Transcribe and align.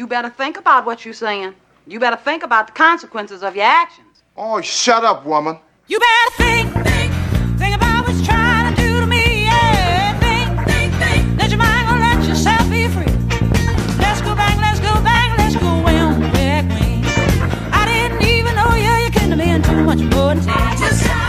You 0.00 0.06
better 0.06 0.30
think 0.30 0.56
about 0.56 0.86
what 0.86 1.04
you're 1.04 1.12
saying. 1.12 1.54
You 1.86 2.00
better 2.00 2.16
think 2.16 2.42
about 2.42 2.68
the 2.68 2.72
consequences 2.72 3.42
of 3.42 3.54
your 3.54 3.66
actions. 3.66 4.22
Oh, 4.34 4.58
shut 4.62 5.04
up, 5.04 5.26
woman. 5.26 5.58
You 5.88 5.98
better 5.98 6.36
think, 6.38 6.72
think, 6.72 7.12
think 7.58 7.76
about 7.76 8.06
what 8.06 8.14
you're 8.16 8.24
trying 8.24 8.74
to 8.74 8.80
do 8.80 9.00
to 9.00 9.06
me. 9.06 9.44
Yeah, 9.44 10.18
think, 10.18 10.66
think, 10.66 10.94
think. 10.94 11.38
Let 11.38 11.50
your 11.50 11.58
mind 11.58 11.86
go, 11.86 11.96
let 11.96 12.26
yourself 12.26 12.70
be 12.70 12.88
free. 12.88 13.12
Let's 13.98 14.22
go 14.22 14.34
back, 14.34 14.56
let's 14.56 14.80
go 14.80 14.94
back, 15.04 15.36
let's 15.36 15.56
go 15.56 15.82
way 15.84 15.98
on 15.98 16.18
the 16.18 16.28
back 16.28 16.64
wing. 16.70 17.04
I 17.70 17.84
didn't 17.84 18.22
even 18.22 18.56
know 18.56 18.74
you, 18.76 19.04
you 19.04 19.10
couldn't 19.10 19.32
have 19.32 19.38
been 19.38 19.62
too 19.62 19.84
much 19.84 20.00
more 20.14 20.34
than 20.34 21.19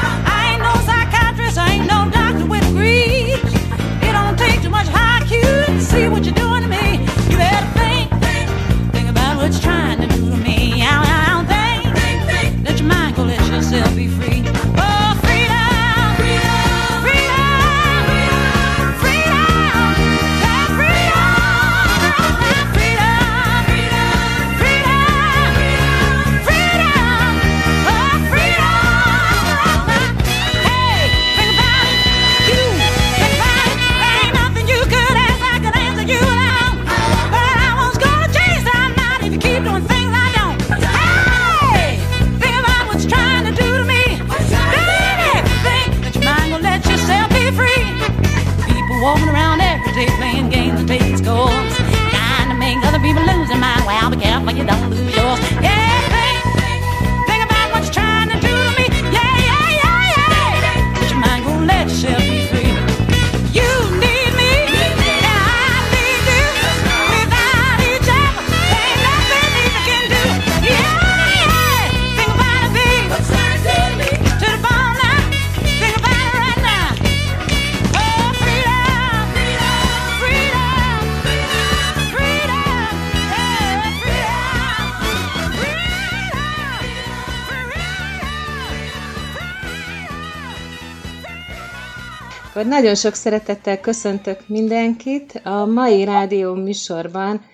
Akkor 92.52 92.66
nagyon 92.66 92.96
sok 92.96 93.14
szeretettel 93.14 93.80
köszöntök 93.80 94.48
mindenkit. 94.48 95.42
A 95.44 95.66
mai 95.66 96.04
rádió 96.04 96.54
műsorban 96.54 97.46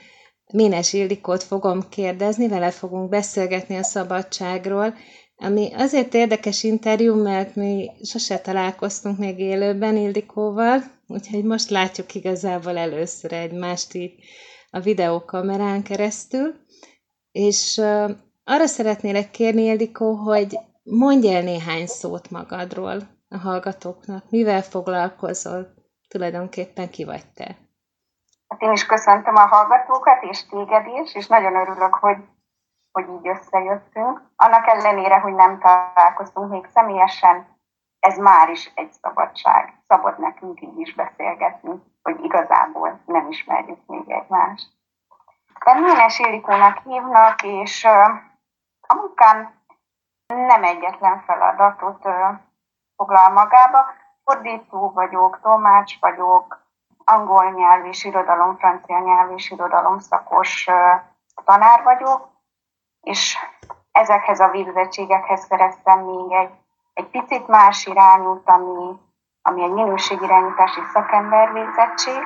Ménes 0.54 0.94
Ildikót 0.94 1.44
fogom 1.44 1.90
kérdezni, 1.90 2.48
vele 2.48 2.72
fogunk 2.72 3.10
beszélgetni 3.10 3.76
a 3.76 3.84
szabadságról, 3.84 4.94
ami 5.36 5.74
azért 5.74 6.14
érdekes 6.14 6.64
interjú, 6.64 7.16
mert 7.22 7.56
mi 7.56 7.90
sose 8.04 8.38
találkoztunk 8.40 9.18
még 9.18 9.40
élőben 9.40 9.98
Ildikóval, 9.98 10.84
úgyhogy 11.08 11.44
most 11.44 11.70
látjuk 11.70 12.16
igazából 12.16 12.78
először 12.78 13.34
egymást 13.34 13.94
így 13.94 14.14
a 14.70 14.80
videókamerán 14.80 15.84
keresztül, 15.84 16.54
és 17.32 17.78
arra 18.44 18.66
szeretnélek 18.66 19.32
kérni, 19.32 19.64
Ildikó, 19.64 20.14
hogy 20.14 20.58
mondj 20.84 21.34
el 21.34 21.42
néhány 21.42 21.86
szót 21.88 22.30
magadról 22.32 23.17
a 23.30 23.38
hallgatóknak. 23.38 24.24
Mivel 24.30 24.62
foglalkozol? 24.62 25.74
Tulajdonképpen 26.08 26.90
ki 26.90 27.06
vagy 27.06 27.26
te? 27.36 27.58
Hát 28.48 28.62
én 28.62 28.72
is 28.72 28.86
köszöntöm 28.86 29.36
a 29.36 29.48
hallgatókat, 29.48 30.24
és 30.24 30.46
téged 30.46 30.86
is, 30.88 31.16
és 31.16 31.28
nagyon 31.28 31.56
örülök, 31.56 31.94
hogy, 31.94 32.18
hogy 32.92 33.06
így 33.10 33.28
összejöttünk. 33.28 34.22
Annak 34.36 34.68
ellenére, 34.68 35.20
hogy 35.20 35.34
nem 35.34 35.60
találkoztunk 35.60 36.52
még 36.52 36.66
személyesen, 36.74 37.56
ez 38.00 38.18
már 38.18 38.50
is 38.50 38.72
egy 38.76 38.92
szabadság. 38.92 39.82
Szabad 39.88 40.20
nekünk 40.20 40.62
így 40.62 40.80
is 40.80 40.96
beszélgetni, 40.96 41.82
hogy 42.02 42.24
igazából 42.24 43.00
nem 43.06 43.30
ismerjük 43.30 43.80
még 43.86 44.12
egymást. 44.12 44.76
Ménes 45.76 46.20
Ildikónak 46.20 46.78
hívnak, 46.84 47.44
és 47.44 47.86
a 48.88 48.94
munkám 48.96 49.56
nem 50.28 50.64
egyetlen 50.64 51.24
feladatot 51.26 52.06
foglal 52.98 53.30
magába. 53.30 53.86
Fordító 54.24 54.92
vagyok, 54.92 55.40
tolmács 55.42 56.00
vagyok, 56.00 56.60
angol 57.06 57.50
nyelv 57.50 57.86
és 57.86 58.04
irodalom, 58.04 58.58
francia 58.58 59.00
nyelv 59.00 59.32
és 59.32 59.52
irodalom 59.52 60.00
szakos 60.00 60.68
tanár 61.46 61.84
vagyok, 61.84 62.30
és 63.02 63.38
ezekhez 63.92 64.40
a 64.40 64.50
végzettségekhez 64.50 65.46
szereztem 65.46 66.00
még 66.00 66.32
egy, 66.32 66.52
egy 66.94 67.08
picit 67.08 67.48
más 67.48 67.86
irányút, 67.86 68.50
ami, 68.50 69.00
ami 69.42 69.64
egy 69.64 69.72
minőségirányítási 69.72 70.82
szakember 70.94 71.54
végzettség. 71.54 72.24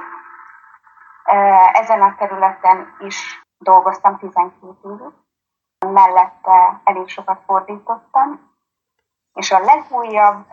Ezen 1.73 2.01
a 2.01 2.15
területen 2.15 2.95
is 2.99 3.41
dolgoztam 3.57 4.17
12 4.17 4.77
évig, 4.83 5.13
mellette 5.93 6.81
elég 6.83 7.07
sokat 7.07 7.41
fordítottam, 7.45 8.50
és 9.33 9.51
a 9.51 9.59
legújabb 9.59 10.45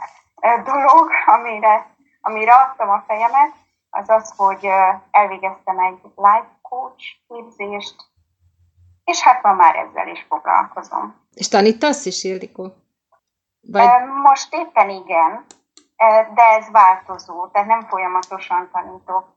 dolog, 0.65 1.11
amire, 1.27 1.87
amire 2.21 2.55
adtam 2.55 2.89
a 2.89 3.05
fejemet, 3.06 3.53
az 3.91 4.09
az, 4.09 4.34
hogy 4.37 4.69
elvégeztem 5.11 5.78
egy 5.78 6.00
life 6.03 6.59
coach 6.62 7.05
képzést, 7.28 7.94
és 9.05 9.22
hát 9.22 9.43
ma 9.43 9.53
már 9.53 9.77
ezzel 9.77 10.09
is 10.09 10.27
foglalkozom. 10.28 11.27
És 11.34 11.49
tanítasz 11.49 12.05
is, 12.05 12.25
Ildikó? 12.25 12.72
Vagy... 13.61 13.89
Most 14.22 14.55
éppen 14.55 14.91
igen, 14.91 15.45
de 16.34 16.43
ez 16.43 16.71
változó, 16.71 17.47
tehát 17.47 17.69
nem 17.69 17.87
folyamatosan 17.87 18.69
tanítok. 18.72 19.37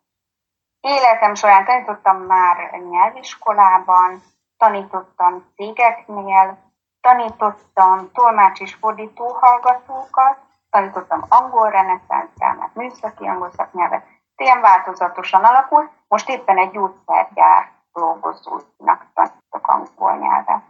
Életem 0.79 1.35
során 1.35 1.65
tanítottam 1.65 2.17
már 2.17 2.79
nyelviskolában, 2.89 4.23
tanítottam 4.57 5.51
cégeknél, 5.55 6.70
tanítottam 7.01 8.11
tolmács 8.13 8.59
és 8.59 8.73
fordító 8.73 9.27
hallgatókat, 9.27 10.37
tanítottam 10.69 11.25
angol 11.29 11.69
reneszánszálmát, 11.69 12.75
műszaki 12.75 13.27
angol 13.27 13.51
szaknyelvet, 13.51 14.05
ilyen 14.35 14.61
változatosan 14.61 15.43
alakul. 15.43 15.89
Most 16.07 16.29
éppen 16.29 16.57
egy 16.57 16.71
gyógyszergyár 16.71 17.71
dolgozónak 17.93 19.07
tanítok 19.13 19.67
angol 19.67 20.17
nyelvet. 20.17 20.61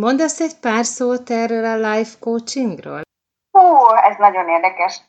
Mondasz 0.00 0.40
egy 0.40 0.60
pár 0.60 0.84
szót 0.84 1.30
erről 1.30 1.64
a 1.64 1.90
life 1.90 2.18
coachingról? 2.20 3.00
Hú, 3.50 3.88
ez 3.88 4.16
nagyon 4.16 4.48
érdekes. 4.48 5.00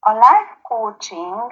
A 0.00 0.12
life 0.12 0.58
coaching 0.62 1.50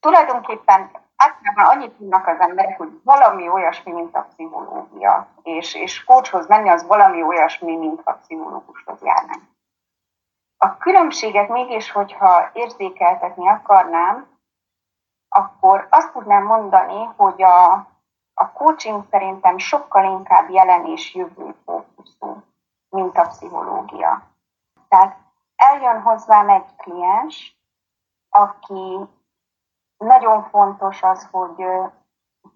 tulajdonképpen 0.00 0.90
általában 1.20 1.76
annyit 1.76 1.96
tudnak 1.96 2.26
az 2.26 2.40
emberek, 2.40 2.76
hogy 2.76 3.00
valami 3.04 3.48
olyasmi, 3.48 3.92
mint 3.92 4.16
a 4.16 4.26
pszichológia, 4.30 5.26
és, 5.42 5.74
és 5.74 6.04
coachhoz 6.04 6.46
menni 6.46 6.68
az 6.68 6.86
valami 6.86 7.22
olyasmi, 7.22 7.76
mint 7.76 8.00
a 8.04 8.12
pszichológushoz 8.12 9.02
járni. 9.02 9.48
A 10.56 10.76
különbséget 10.76 11.48
mégis, 11.48 11.90
hogyha 11.90 12.50
érzékeltetni 12.52 13.48
akarnám, 13.48 14.28
akkor 15.28 15.86
azt 15.90 16.12
tudnám 16.12 16.44
mondani, 16.44 17.04
hogy 17.16 17.42
a, 17.42 17.72
a 18.34 18.52
coaching 18.52 19.04
szerintem 19.10 19.58
sokkal 19.58 20.04
inkább 20.04 20.50
jelen 20.50 20.86
és 20.86 21.14
jövő 21.14 21.54
fókuszú, 21.64 22.42
mint 22.88 23.18
a 23.18 23.26
pszichológia. 23.26 24.22
Tehát 24.88 25.16
eljön 25.56 26.00
hozzám 26.00 26.48
egy 26.48 26.76
kliens, 26.76 27.58
aki 28.28 28.98
nagyon 30.04 30.48
fontos 30.50 31.02
az, 31.02 31.28
hogy 31.30 31.64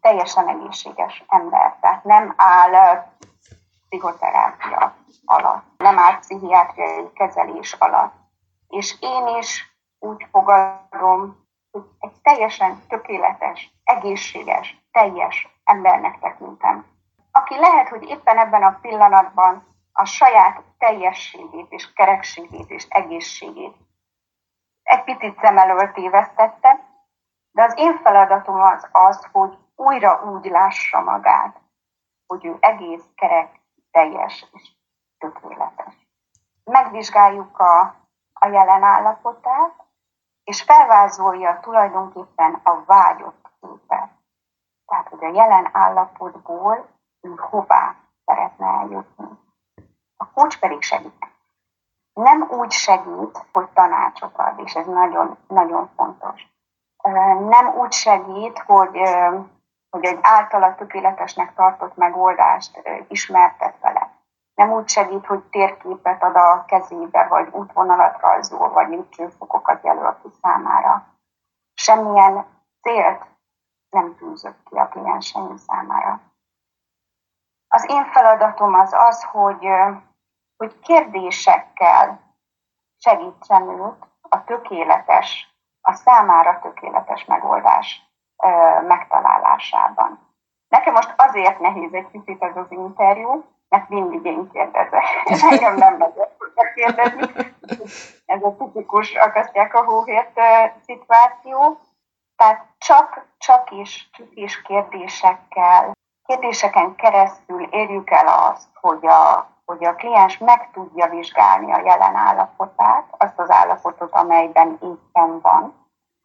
teljesen 0.01 0.49
egészséges 0.49 1.25
ember, 1.29 1.77
tehát 1.81 2.05
nem 2.05 2.35
áll 2.37 3.05
pszichoterápia 3.89 4.95
alatt, 5.25 5.65
nem 5.77 5.99
áll 5.99 6.19
pszichiátriai 6.19 7.13
kezelés 7.13 7.73
alatt. 7.73 8.15
És 8.69 8.97
én 9.01 9.27
is 9.27 9.77
úgy 9.99 10.27
fogadom, 10.31 11.47
hogy 11.71 11.83
egy 11.99 12.21
teljesen 12.23 12.83
tökéletes, 12.89 13.71
egészséges, 13.85 14.87
teljes 14.93 15.49
embernek 15.65 16.19
tekintem. 16.19 16.87
Aki 17.33 17.59
lehet, 17.59 17.89
hogy 17.89 18.03
éppen 18.03 18.39
ebben 18.39 18.63
a 18.63 18.79
pillanatban 18.81 19.67
a 19.93 20.05
saját 20.05 20.63
teljességét 20.79 21.73
és 21.73 21.93
kerekségét 21.93 22.71
és 22.71 22.87
egészségét 22.89 23.77
egy 24.85 25.05
picit 25.05 25.39
szem 25.41 25.59
elől 25.59 25.93
tévesztette, 25.93 26.94
de 27.55 27.63
az 27.63 27.73
én 27.77 27.99
feladatom 27.99 28.61
az 28.61 28.89
az, 28.93 29.29
hogy 29.33 29.59
újra 29.77 30.23
úgy 30.23 30.45
lássa 30.45 31.01
magát, 31.01 31.61
hogy 32.27 32.45
ő 32.45 32.57
egész 32.61 33.05
kerek, 33.15 33.61
teljes 33.91 34.47
és 34.53 34.73
tökéletes. 35.19 36.09
Megvizsgáljuk 36.65 37.59
a, 37.59 37.81
a 38.33 38.47
jelen 38.47 38.83
állapotát, 38.83 39.85
és 40.45 40.63
felvázolja 40.63 41.61
tulajdonképpen 41.61 42.61
a 42.63 42.85
vágyott 42.85 43.51
képet. 43.61 44.11
Tehát, 44.87 45.09
hogy 45.09 45.25
a 45.25 45.33
jelen 45.33 45.69
állapotból 45.73 46.89
ő 47.21 47.35
hová 47.37 47.97
szeretne 48.25 48.67
eljutni. 48.67 49.29
A 50.17 50.31
kócs 50.31 50.59
pedig 50.59 50.83
segít. 50.83 51.27
Nem 52.13 52.43
úgy 52.51 52.71
segít, 52.71 53.47
hogy 53.53 53.69
tanácsot 53.69 54.41
és 54.57 54.75
ez 54.75 54.87
nagyon, 54.87 55.39
nagyon 55.49 55.91
fontos. 55.97 56.54
Nem 57.49 57.75
úgy 57.77 57.93
segít, 57.93 58.59
hogy, 58.59 59.01
hogy 59.91 60.05
egy 60.05 60.19
általa 60.23 60.75
tökéletesnek 60.75 61.55
tartott 61.55 61.97
megoldást 61.97 62.83
ismertet 63.09 63.81
vele. 63.81 64.11
Nem 64.55 64.73
úgy 64.73 64.89
segít, 64.89 65.27
hogy 65.27 65.43
térképet 65.43 66.23
ad 66.23 66.37
a 66.37 66.65
kezébe, 66.65 67.27
vagy 67.27 67.49
útvonalat 67.53 68.21
rajzol, 68.21 68.69
vagy 68.71 68.89
lépcsőfokokat 68.89 69.85
jelöl 69.85 70.19
ki 70.23 70.29
számára. 70.43 71.07
Semmilyen 71.75 72.47
célt 72.81 73.25
nem 73.91 74.17
tűzött 74.17 74.63
ki 74.65 74.77
a 74.77 74.89
klienseim 74.89 75.57
számára. 75.57 76.21
Az 77.69 77.91
én 77.91 78.05
feladatom 78.05 78.75
az 78.75 78.93
az, 78.93 79.25
hogy, 79.25 79.67
hogy 80.57 80.79
kérdésekkel 80.79 82.21
segítsem 82.97 83.69
őt 83.69 84.07
a 84.21 84.45
tökéletes, 84.45 85.54
a 85.87 85.93
számára 85.93 86.59
tökéletes 86.63 87.25
megoldás 87.25 88.03
megtalálásában. 88.87 90.33
Nekem 90.69 90.93
most 90.93 91.15
azért 91.17 91.59
nehéz 91.59 91.93
egy 91.93 92.07
picit 92.07 92.43
ez 92.43 92.57
az 92.57 92.71
interjú, 92.71 93.45
mert 93.69 93.89
mindig 93.89 94.25
én 94.25 94.51
kérdezek. 94.51 95.05
Engem 95.51 95.75
nem 95.75 95.99
lehet 95.99 96.37
kérdezni. 96.75 97.55
Ez 98.27 98.43
a 98.43 98.57
tipikus 98.57 99.15
akasztják 99.15 99.75
a 99.75 99.85
hóhért 99.85 100.41
szituáció. 100.85 101.79
Tehát 102.37 102.67
csak, 102.79 103.27
csak 103.39 103.71
is, 103.71 104.11
csak 104.13 104.27
is 104.31 104.63
kérdésekkel, 104.63 105.93
kérdéseken 106.27 106.95
keresztül 106.95 107.69
érjük 107.71 108.11
el 108.11 108.27
azt, 108.27 108.69
hogy 108.81 109.07
a, 109.07 109.54
hogy 109.65 109.85
a 109.85 109.95
kliens 109.95 110.39
meg 110.39 110.71
tudja 110.73 111.09
vizsgálni 111.09 111.73
a 111.73 111.81
jelen 111.85 112.15
állapotát, 112.15 113.07
azt 113.19 113.39
az 113.39 113.51
állapotot, 113.51 114.13
amelyben 114.13 114.79
éppen 114.83 115.41
van. 115.41 115.75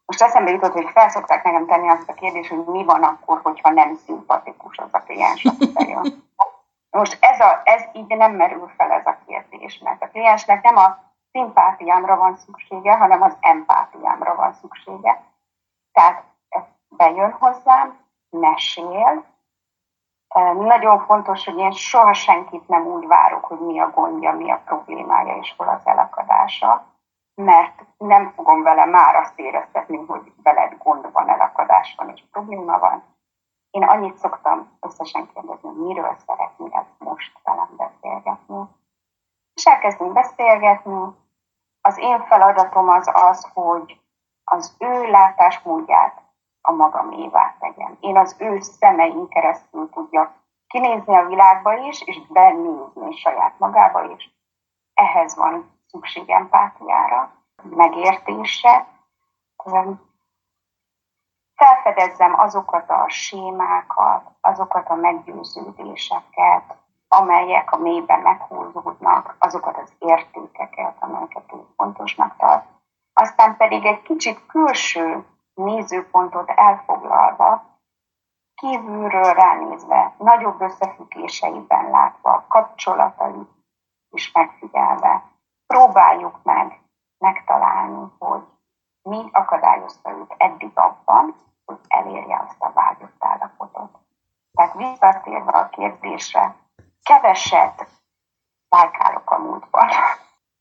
Most 0.06 0.22
eszembe 0.22 0.52
jutott, 0.52 0.72
hogy 0.72 0.90
felszokták 0.90 1.44
nekem 1.44 1.66
tenni 1.66 1.90
azt 1.90 2.10
a 2.10 2.14
kérdést, 2.14 2.50
hogy 2.50 2.66
mi 2.66 2.84
van 2.84 3.04
akkor, 3.04 3.40
hogyha 3.44 3.70
nem 3.70 3.96
szimpatikus 3.96 4.78
az 4.78 4.90
a 4.92 5.00
kliens, 5.00 5.48
Most 6.90 7.18
ez, 7.22 7.40
a, 7.40 7.62
ez 7.64 7.84
így 7.94 8.08
nem 8.08 8.32
merül 8.32 8.72
fel 8.78 8.92
ez 8.92 9.06
a 9.06 9.18
kérdés, 9.26 9.80
mert 9.84 10.04
a 10.04 10.08
kliensnek 10.08 10.64
nem 10.64 10.78
a 10.78 10.98
szimpátiámra 11.32 12.16
van 12.16 12.38
szüksége, 12.38 12.98
hanem 12.98 13.22
az 13.22 13.38
empátiámra 13.40 14.36
van 14.36 14.54
szüksége. 14.54 15.24
Tehát 15.92 16.24
bejön 16.90 17.32
hozzám, 17.32 17.98
mesél. 18.30 19.24
Nagyon 20.56 21.00
fontos, 21.00 21.46
hogy 21.46 21.58
én 21.58 21.72
soha 21.72 22.14
senkit 22.14 22.68
nem 22.68 22.86
úgy 22.86 23.08
várok, 23.08 23.46
hogy 23.46 23.60
mi 23.60 23.80
a 23.80 23.90
gondja, 23.90 24.32
mi 24.32 24.52
a 24.52 24.62
problémája 24.66 25.36
és 25.36 25.54
hol 25.58 25.68
az 25.68 25.82
elakadása, 25.88 26.86
mert 27.36 27.86
nem 27.98 28.32
fogom 28.36 28.64
vele 28.64 28.86
már 28.86 29.16
azt 29.16 29.40
éreztetni, 29.40 30.06
hogy 30.08 30.34
veled 30.44 30.78
gond 30.78 31.12
van, 31.12 31.30
elakadás 31.30 31.96
van 31.98 32.10
és 32.10 32.24
probléma 32.32 32.80
van. 32.80 33.04
Én 33.70 33.84
annyit 33.84 34.18
szoktam 34.18 34.78
összesen 34.80 35.30
kérdezni, 35.34 35.70
miről 35.70 36.16
szeretnél 36.28 36.86
most 36.98 37.40
velem 37.44 37.70
beszélgetni. 37.78 38.64
És 39.54 39.66
elkezdünk 39.66 40.14
beszélgetni. 40.14 41.16
Az 41.82 41.98
én 41.98 42.26
feladatom 42.26 42.90
az 42.90 43.10
az, 43.14 43.50
hogy 43.54 44.02
az 44.44 44.76
ő 44.80 45.10
látásmódját 45.10 46.22
a 46.62 46.72
magamévá 46.72 47.56
tegyem. 47.60 47.98
Én 48.00 48.18
az 48.18 48.36
ő 48.40 48.60
szemein 48.60 49.28
keresztül 49.28 49.90
tudja 49.90 50.34
kinézni 50.68 51.16
a 51.16 51.26
világba 51.26 51.74
is, 51.74 52.02
és 52.02 52.28
benézni 52.28 53.16
saját 53.16 53.60
magába 53.60 54.04
is. 54.04 54.30
Ehhez 54.94 55.36
van 55.36 55.72
szükség 55.88 56.30
empátiára, 56.30 57.32
megértésre. 57.64 58.88
Felfedezzem 61.56 62.40
azokat 62.40 62.90
a 62.90 63.06
sémákat, 63.10 64.32
azokat 64.42 64.90
a 64.90 64.96
meggyőződéseket, 64.96 66.76
amelyek 67.08 67.72
a 67.72 67.78
mélyben 67.78 68.20
meghúzódnak, 68.20 69.36
azokat 69.40 69.78
az 69.78 69.94
értékeket, 70.00 70.96
amelyeket 71.00 71.54
ő 71.54 71.58
fontosnak 71.76 72.36
tart. 72.38 72.66
Aztán 73.14 73.58
pedig 73.58 73.86
egy 73.86 74.02
kicsit 74.02 74.46
külső 74.46 75.26
nézőpontot 75.64 76.50
elfoglalva, 76.50 77.64
kívülről 78.56 79.34
ránézve, 79.34 80.14
nagyobb 80.18 80.62
összefüggéseiben 80.62 81.90
látva, 81.90 82.46
kapcsolatait 82.48 83.50
is 84.10 84.32
megfigyelve, 84.32 85.24
próbáljuk 85.68 86.40
meg 86.44 86.82
megtalálni, 87.18 88.12
hogy 88.20 88.44
mi 89.02 89.30
akadályozta 89.32 90.12
őt 90.12 90.34
eddig 90.38 90.72
abban, 90.74 91.36
hogy 91.66 91.80
elérje 91.88 92.44
azt 92.48 92.62
a 92.62 92.72
vágyott 92.74 93.16
állapotot. 93.20 93.98
Tehát 94.54 94.74
visszatérve 94.74 95.52
a 95.52 95.70
kérdésre, 95.70 96.56
keveset 97.04 97.88
válkálok 98.70 99.32
a 99.32 99.38
múltban, 99.38 99.90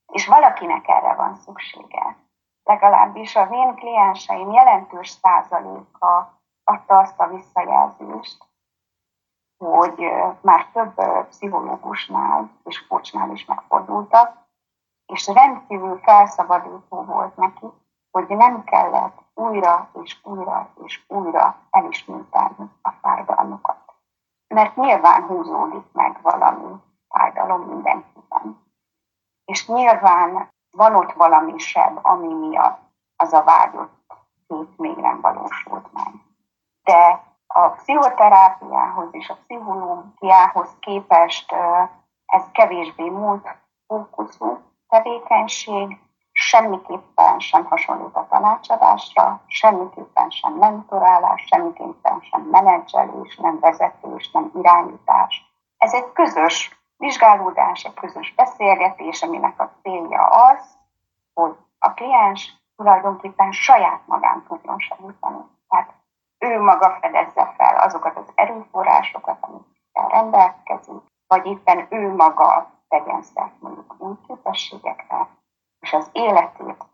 és 0.06 0.26
valakinek 0.26 0.88
erre 0.88 1.14
van 1.14 1.36
szüksége 1.36 2.16
legalábbis 2.68 3.36
az 3.36 3.50
én 3.50 3.74
klienseim 3.74 4.52
jelentős 4.52 5.08
százaléka 5.08 6.40
adta 6.64 6.98
azt 6.98 7.20
a 7.20 7.26
visszajelzést, 7.26 8.44
hogy 9.58 10.12
már 10.40 10.66
több 10.72 10.94
pszichológusnál 11.28 12.50
és 12.64 12.86
kocsnál 12.86 13.30
is 13.30 13.44
megfordultak, 13.44 14.46
és 15.06 15.26
rendkívül 15.26 15.98
felszabadító 16.02 17.02
volt 17.02 17.36
neki, 17.36 17.66
hogy 18.10 18.26
nem 18.28 18.64
kellett 18.64 19.18
újra 19.34 19.90
és 20.02 20.16
újra 20.22 20.68
és 20.84 21.04
újra 21.08 21.56
elismételni 21.70 22.70
a 22.82 22.90
fájdalmukat. 22.90 23.78
Mert 24.54 24.76
nyilván 24.76 25.22
húzódik 25.22 25.92
meg 25.92 26.18
valami 26.22 26.74
fájdalom 27.08 27.60
mindenkiben. 27.60 28.60
És 29.44 29.68
nyilván 29.68 30.50
van 30.78 30.94
ott 30.94 31.12
valami 31.12 31.58
seb, 31.58 31.98
ami 32.02 32.34
miatt 32.34 32.80
az 33.16 33.32
a 33.32 33.42
vágyott 33.42 34.06
kép 34.48 34.68
még 34.76 34.96
nem 34.96 35.20
valósult 35.20 35.92
meg. 35.92 36.12
De 36.82 37.22
a 37.46 37.68
pszichoterápiához 37.68 39.08
és 39.10 39.28
a 39.28 39.36
pszichológiához 39.46 40.76
képest 40.80 41.54
ez 42.26 42.42
kevésbé 42.52 43.08
múlt 43.08 43.56
fókuszú 43.86 44.58
tevékenység, 44.88 45.98
semmiképpen 46.32 47.38
sem 47.38 47.64
hasonlít 47.64 48.16
a 48.16 48.26
tanácsadásra, 48.30 49.40
semmiképpen 49.46 50.30
sem 50.30 50.52
mentorálás, 50.52 51.44
semmiképpen 51.46 52.20
sem 52.20 52.40
menedzselés, 52.40 53.36
nem 53.36 53.58
vezetés, 53.60 54.30
nem 54.30 54.50
irányítás. 54.54 55.44
Ez 55.78 55.92
egy 55.92 56.12
közös 56.12 56.77
vizsgálódás, 56.98 57.84
egy 57.84 57.94
közös 57.94 58.34
beszélgetés, 58.34 59.22
aminek 59.22 59.60
a 59.60 59.70
célja 59.82 60.26
az, 60.26 60.76
hogy 61.34 61.56
a 61.78 61.92
kliens 61.94 62.52
tulajdonképpen 62.76 63.52
saját 63.52 64.00
magán 64.06 64.44
tudjon 64.48 64.78
segíteni. 64.78 65.38
Tehát 65.68 65.94
ő 66.38 66.60
maga 66.60 66.98
fedezze 67.00 67.54
fel 67.56 67.76
azokat 67.76 68.16
az 68.16 68.32
erőforrásokat, 68.34 69.36
amikkel 69.40 70.08
rendelkezik, 70.08 71.02
vagy 71.26 71.46
éppen 71.46 71.86
ő 71.90 72.14
maga 72.14 72.70
tegyen 72.88 73.22
szert 73.22 73.60
mondjuk 73.60 73.94
új 73.98 74.14
képességekre, 74.26 75.28
és 75.80 75.92
az 75.92 76.08
életét 76.12 76.84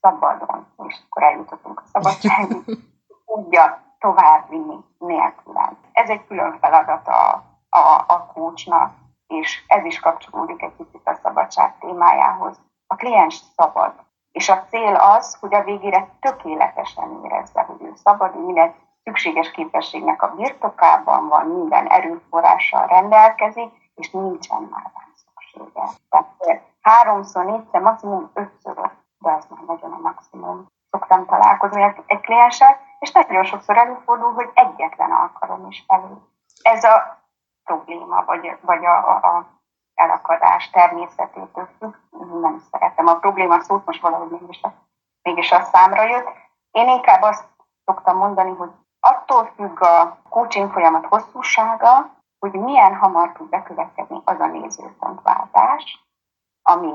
szabadon, 0.00 0.66
és 0.86 0.96
akkor 1.06 1.22
eljutottunk 1.22 1.80
a 1.80 1.86
szabadságig, 1.86 2.64
tudja 3.26 3.82
továbbvinni 3.98 4.76
nélkülen. 4.98 5.78
Ez 5.92 6.08
egy 6.08 6.26
külön 6.26 6.58
feladat 6.58 7.08
a, 7.08 7.42
a, 7.68 8.04
a 8.06 8.26
kócsnak, 8.32 8.92
és 9.26 9.64
ez 9.66 9.84
is 9.84 10.00
kapcsolódik 10.00 10.62
egy 10.62 10.76
kicsit 10.76 11.08
a 11.08 11.18
szabadság 11.22 11.78
témájához. 11.78 12.60
A 12.86 12.94
kliens 12.94 13.34
szabad, 13.56 13.92
és 14.32 14.48
a 14.48 14.64
cél 14.70 14.94
az, 14.94 15.36
hogy 15.40 15.54
a 15.54 15.62
végére 15.62 16.08
tökéletesen 16.20 17.20
érezze, 17.24 17.62
hogy 17.62 17.82
ő 17.82 17.92
szabad, 17.94 18.44
minden 18.44 18.74
szükséges 19.04 19.50
képességnek 19.50 20.22
a 20.22 20.34
birtokában 20.34 21.28
van, 21.28 21.46
minden 21.46 21.86
erőforrással 21.86 22.86
rendelkezik, 22.86 23.70
és 23.94 24.10
nincsen 24.10 24.68
már 24.70 24.90
rá 24.94 25.04
szüksége. 25.14 25.88
Tehát 26.10 26.62
háromszor, 26.80 27.44
négyszer, 27.44 27.80
maximum 27.80 28.30
ötször, 28.34 28.74
de 29.18 29.30
ez 29.30 29.46
már 29.48 29.60
nagyon 29.66 29.92
a 29.92 29.98
maximum. 29.98 30.66
Szoktam 30.90 31.26
találkozni 31.26 31.94
egy 32.06 32.20
klienssel, 32.20 32.80
és 32.98 33.12
nagyon 33.12 33.44
sokszor 33.44 33.76
előfordul, 33.76 34.32
hogy 34.32 34.50
egyetlen 34.54 35.10
alkalom 35.10 35.66
is 35.68 35.84
elég. 35.86 36.16
Ez 36.62 36.84
a 36.84 37.23
probléma, 37.64 38.24
vagy, 38.24 38.56
vagy 38.60 38.84
a, 38.84 39.08
a, 39.08 39.46
elakadás 39.94 40.70
természetétől 40.70 41.68
függ. 41.78 41.94
Nem 42.40 42.62
szeretem 42.70 43.06
a 43.06 43.18
probléma 43.18 43.60
szót, 43.60 43.84
most 43.84 44.00
valahogy 44.00 44.30
mégis 44.30 44.62
a, 44.62 44.72
mégis 45.22 45.52
a 45.52 45.62
számra 45.62 46.02
jött. 46.02 46.28
Én 46.70 46.88
inkább 46.88 47.22
azt 47.22 47.44
szoktam 47.84 48.16
mondani, 48.16 48.50
hogy 48.50 48.70
attól 49.00 49.52
függ 49.56 49.82
a 49.82 50.18
coaching 50.28 50.72
folyamat 50.72 51.06
hosszúsága, 51.06 52.10
hogy 52.38 52.52
milyen 52.52 52.96
hamar 52.96 53.32
tud 53.32 53.48
bekövetkezni 53.48 54.20
az 54.24 54.40
a 54.40 54.46
nézőpontváltás, 54.46 56.04
ami 56.62 56.92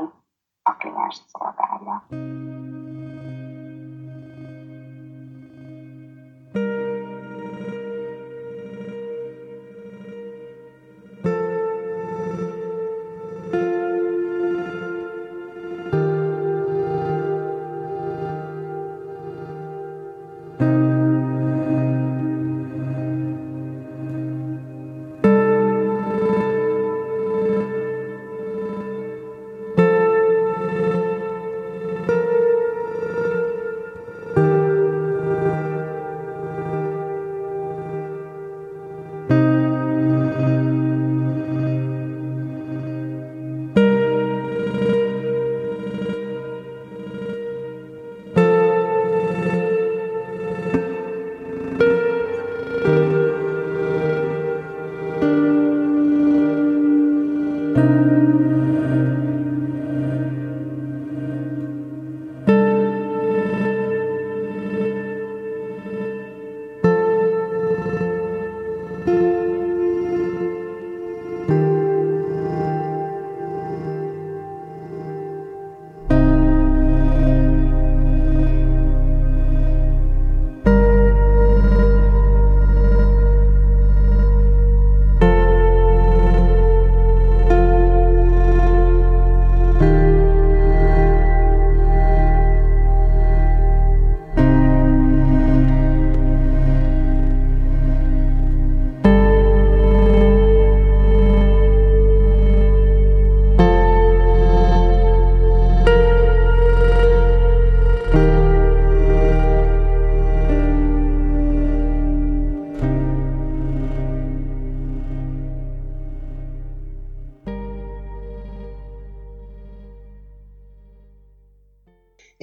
a 0.64 0.76
kliens 0.76 1.22
szolgálja. 1.28 2.04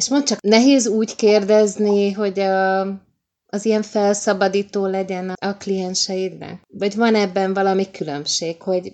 És 0.07 0.13
mondd 0.13 0.25
csak, 0.25 0.41
nehéz 0.41 0.89
úgy 0.89 1.17
kérdezni, 1.17 2.13
hogy 2.13 2.39
a, 2.39 2.81
az 3.47 3.65
ilyen 3.65 3.83
felszabadító 3.83 4.87
legyen 4.87 5.33
a 5.41 5.57
klienseidnek? 5.57 6.61
Vagy 6.79 6.97
van 6.97 7.15
ebben 7.15 7.55
valami 7.55 7.91
különbség, 7.91 8.63
hogy 8.63 8.93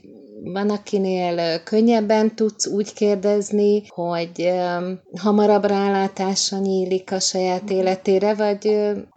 van, 0.52 0.71
akinél 0.71 1.62
könnyebben 1.62 2.35
tudsz 2.35 2.66
úgy 2.66 2.95
kérdezni, 2.95 3.83
hogy 3.88 4.37
um, 4.38 5.00
hamarabb 5.23 5.64
rálátása 5.64 6.57
nyílik 6.59 7.12
a 7.12 7.21
saját 7.21 7.71
életére, 7.71 8.35
vagy... 8.35 8.61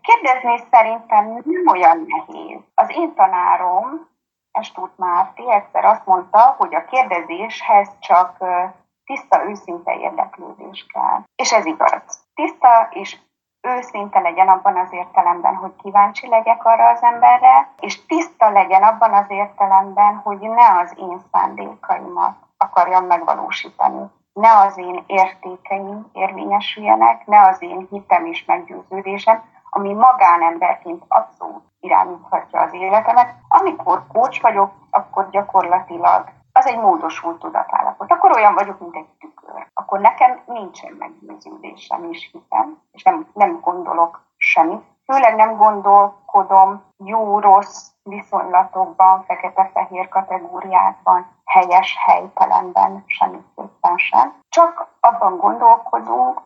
Kérdezni 0.08 0.56
szerintem 0.72 1.26
nem 1.46 1.68
olyan 1.74 2.06
nehéz. 2.08 2.60
Az 2.74 2.88
én 2.90 3.14
tanárom, 3.16 3.86
Estút 4.52 4.92
Márti 4.98 5.44
egyszer 5.52 5.86
azt 5.86 6.06
mondta, 6.06 6.56
hogy 6.58 6.76
a 6.76 6.86
kérdezéshez 6.86 7.88
csak 8.00 8.38
tiszta, 9.06 9.46
őszinte 9.50 9.96
érdeklődés 9.96 10.86
kell. 10.94 11.22
És 11.36 11.52
ez 11.52 11.66
igaz. 11.66 12.28
Tiszta 12.34 12.88
és 12.90 13.18
őszinte 13.62 14.20
legyen 14.20 14.48
abban 14.48 14.78
az 14.78 14.94
értelemben, 14.94 15.56
hogy 15.56 15.76
kíváncsi 15.76 16.28
legyek 16.28 16.66
arra 16.66 16.90
az 16.90 17.04
emberre, 17.04 17.70
és 17.80 18.06
tiszta 18.06 18.50
legyen 18.50 18.84
abban 18.84 19.14
az 19.14 19.26
értelemben, 19.28 20.16
hogy 20.16 20.40
ne 20.40 20.80
az 20.80 20.94
én 20.98 21.22
szándékaimat 21.32 22.36
akarjam 22.58 23.06
megvalósítani. 23.06 24.06
Ne 24.34 24.58
az 24.58 24.78
én 24.78 25.04
értékeim 25.08 26.10
érvényesüljenek, 26.14 27.26
ne 27.26 27.42
az 27.42 27.62
én 27.62 27.88
hitem 27.90 28.26
és 28.26 28.46
meggyőződésem, 28.46 29.44
ami 29.70 29.94
magánemberként 29.94 31.04
abszolút 31.08 31.64
irányíthatja 31.80 32.62
az 32.62 32.74
életemet. 32.74 33.34
Amikor 33.48 34.08
kócs 34.08 34.42
vagyok, 34.42 34.72
akkor 34.92 35.30
gyakorlatilag 35.30 36.30
az 36.58 36.66
egy 36.66 36.78
módosult 36.78 37.40
tudatállapot. 37.40 38.12
Akkor 38.12 38.32
olyan 38.32 38.54
vagyok, 38.54 38.80
mint 38.80 38.96
egy 38.96 39.10
tükör. 39.20 39.68
Akkor 39.74 40.00
nekem 40.00 40.42
nincsen 40.46 40.96
meggyőződésem 41.00 42.04
és 42.04 42.30
hitem, 42.32 42.82
és 42.92 43.04
nem, 43.04 43.28
nem 43.34 43.60
gondolok 43.60 44.22
semmit. 44.38 44.84
Főleg 45.06 45.36
nem 45.36 45.58
gondolkodom 45.58 46.84
jó-rossz 46.98 47.90
viszonylatokban, 48.04 49.24
fekete-fehér 49.24 50.10
kategóriákban, 50.10 51.28
helyes 51.46 51.98
helytelenben, 52.06 53.04
semmiképpen 53.06 53.98
sem. 53.98 54.40
Csak 54.50 54.88
abban 55.00 55.38
gondolkodunk, 55.38 56.42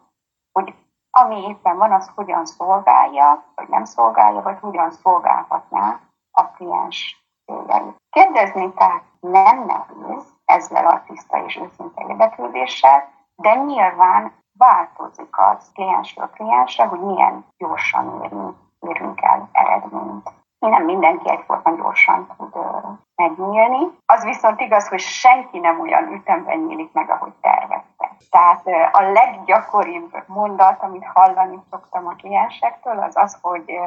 hogy 0.52 0.74
ami 1.12 1.48
éppen 1.48 1.78
van, 1.78 1.92
az 1.92 2.12
hogyan 2.16 2.46
szolgálja, 2.46 3.44
vagy 3.56 3.68
nem 3.68 3.84
szolgálja, 3.84 4.42
vagy 4.42 4.60
hogyan 4.60 4.92
szolgálhatná 4.92 6.00
a 6.32 6.44
kliens 6.48 7.29
céljait. 7.50 7.96
Kérdezni 8.10 8.74
tehát 8.74 9.04
nem 9.20 9.66
nehéz 9.66 10.24
ezzel 10.46 10.86
a 10.86 11.04
tiszta 11.08 11.46
és 11.46 11.58
őszinte 11.58 12.06
érdeklődéssel, 12.08 13.10
de 13.36 13.54
nyilván 13.54 14.32
változik 14.58 15.38
az 15.38 15.72
kliensről 15.74 16.30
kliensre, 16.30 16.86
hogy 16.86 17.00
milyen 17.00 17.46
gyorsan 17.58 18.22
érünk, 18.24 18.56
érünk 18.80 19.22
el 19.22 19.50
eredményt. 19.52 20.30
Nem 20.60 20.84
mindenki 20.84 21.30
egyforma 21.30 21.76
gyorsan 21.76 22.28
tud 22.38 22.64
megnyílni. 23.16 23.98
Az 24.06 24.24
viszont 24.24 24.60
igaz, 24.60 24.88
hogy 24.88 25.00
senki 25.00 25.60
nem 25.60 25.80
olyan 25.80 26.14
ütemben 26.14 26.58
nyílik 26.58 26.94
meg, 26.94 27.10
ahogy 27.10 27.34
tervezte. 27.42 28.12
Tehát 28.30 28.68
a 28.92 29.02
leggyakoribb 29.02 30.24
mondat, 30.28 30.84
amit 30.84 31.06
hallani 31.14 31.60
szoktam 31.70 32.08
a 32.08 32.16
kliensektől, 32.16 33.00
az 33.00 33.18
az, 33.18 33.38
hogy 33.42 33.80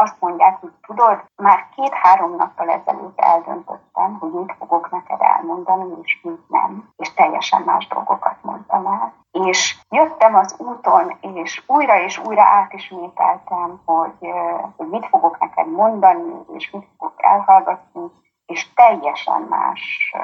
azt 0.00 0.20
mondják, 0.20 0.60
hogy 0.60 0.72
tudod, 0.86 1.24
már 1.36 1.68
két-három 1.74 2.36
nappal 2.36 2.68
ezelőtt 2.68 3.20
eldöntöttem, 3.20 4.18
hogy 4.18 4.30
mit 4.32 4.54
fogok 4.58 4.90
neked 4.90 5.20
elmondani, 5.20 5.94
és 6.02 6.20
mit 6.22 6.48
nem, 6.48 6.88
és 6.96 7.14
teljesen 7.14 7.62
más 7.62 7.86
dolgokat 7.86 8.36
mondtam 8.42 8.86
el. 8.86 9.12
És 9.30 9.80
jöttem 9.88 10.34
az 10.34 10.54
úton, 10.58 11.16
és 11.20 11.62
újra 11.66 12.00
és 12.00 12.18
újra 12.18 12.42
átismételtem, 12.42 13.80
hogy, 13.84 14.30
hogy 14.76 14.88
mit 14.88 15.06
fogok 15.06 15.38
neked 15.38 15.70
mondani, 15.70 16.44
és 16.52 16.70
mit 16.70 16.86
fogok 16.98 17.14
elhallgatni, 17.16 18.10
és 18.46 18.72
teljesen 18.72 19.40
más 19.40 20.14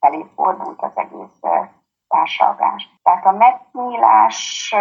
felé 0.00 0.26
fordult 0.34 0.82
az 0.82 0.92
egész 0.94 1.40
társalgás. 2.08 2.98
Tehát 3.02 3.26
a 3.26 3.30
megnyílás 3.30 4.74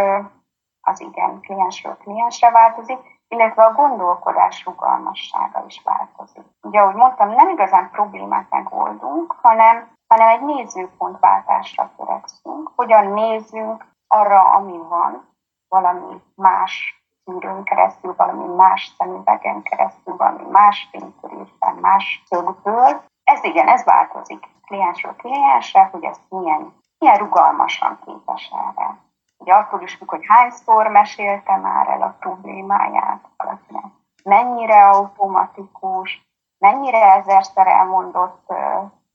az 0.82 1.02
igen 1.02 1.40
kliensről 1.42 1.98
kliensre 1.98 2.52
változik, 2.52 3.11
illetve 3.32 3.64
a 3.64 3.74
gondolkodás 3.74 4.66
rugalmassága 4.66 5.64
is 5.68 5.82
változik. 5.84 6.46
Ugye, 6.62 6.80
ahogy 6.80 6.96
mondtam, 6.96 7.30
nem 7.30 7.50
igazán 7.50 7.90
problémát 7.92 8.50
megoldunk, 8.50 9.36
hanem, 9.42 9.92
hanem 10.08 10.28
egy 10.28 10.42
nézőpontváltásra 10.42 11.92
törekszünk. 11.98 12.72
Hogyan 12.76 13.08
nézzünk 13.08 13.86
arra, 14.08 14.42
ami 14.42 14.78
van, 14.78 15.28
valami 15.68 16.22
más 16.36 17.04
szűrőn 17.26 17.64
keresztül, 17.64 18.14
valami 18.18 18.56
más 18.56 18.96
szemüvegen 18.98 19.62
keresztül, 19.62 20.16
valami 20.16 20.44
más 20.50 20.88
fénykörésben, 20.92 21.76
más 21.76 22.24
szögből. 22.26 23.02
Ez 23.24 23.44
igen, 23.44 23.68
ez 23.68 23.84
változik 23.84 24.48
kliensről 24.66 25.16
kliensre, 25.16 25.90
hogy 25.92 26.04
ez 26.04 26.18
milyen, 26.30 26.74
milyen 27.00 27.18
rugalmasan 27.18 28.00
képes 28.06 28.52
erre. 28.68 28.98
Ugye 29.42 29.54
attól 29.54 29.82
is 29.82 29.96
függ, 29.96 30.10
hogy 30.10 30.26
hányszor 30.28 30.88
mesélte 30.88 31.58
már 31.58 31.88
el 31.88 32.02
a 32.02 32.16
problémáját 32.20 33.28
valakinek. 33.38 33.86
Mennyire 34.24 34.90
automatikus, 34.90 36.22
mennyire 36.58 37.14
ezerszer 37.14 37.68
elmondott 37.68 38.54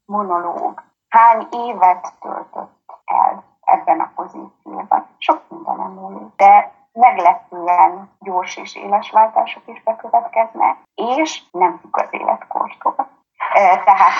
monológ, 0.05 0.83
hány 1.09 1.47
évet 1.51 2.13
töltött 2.19 3.01
el 3.05 3.43
ebben 3.61 3.99
a 3.99 4.11
pozícióban. 4.15 5.07
Sok 5.17 5.41
mindenem 5.49 5.91
múlik, 5.91 6.35
de 6.35 6.71
meglepően 6.91 8.09
gyors 8.19 8.57
és 8.57 8.75
éles 8.75 9.11
váltások 9.11 9.63
is 9.65 9.83
bekövetkeznek, 9.83 10.77
és 10.95 11.43
nem 11.51 11.77
függ 11.77 11.97
az 11.97 12.07
életkortól. 12.11 12.95
Tehát 13.83 14.13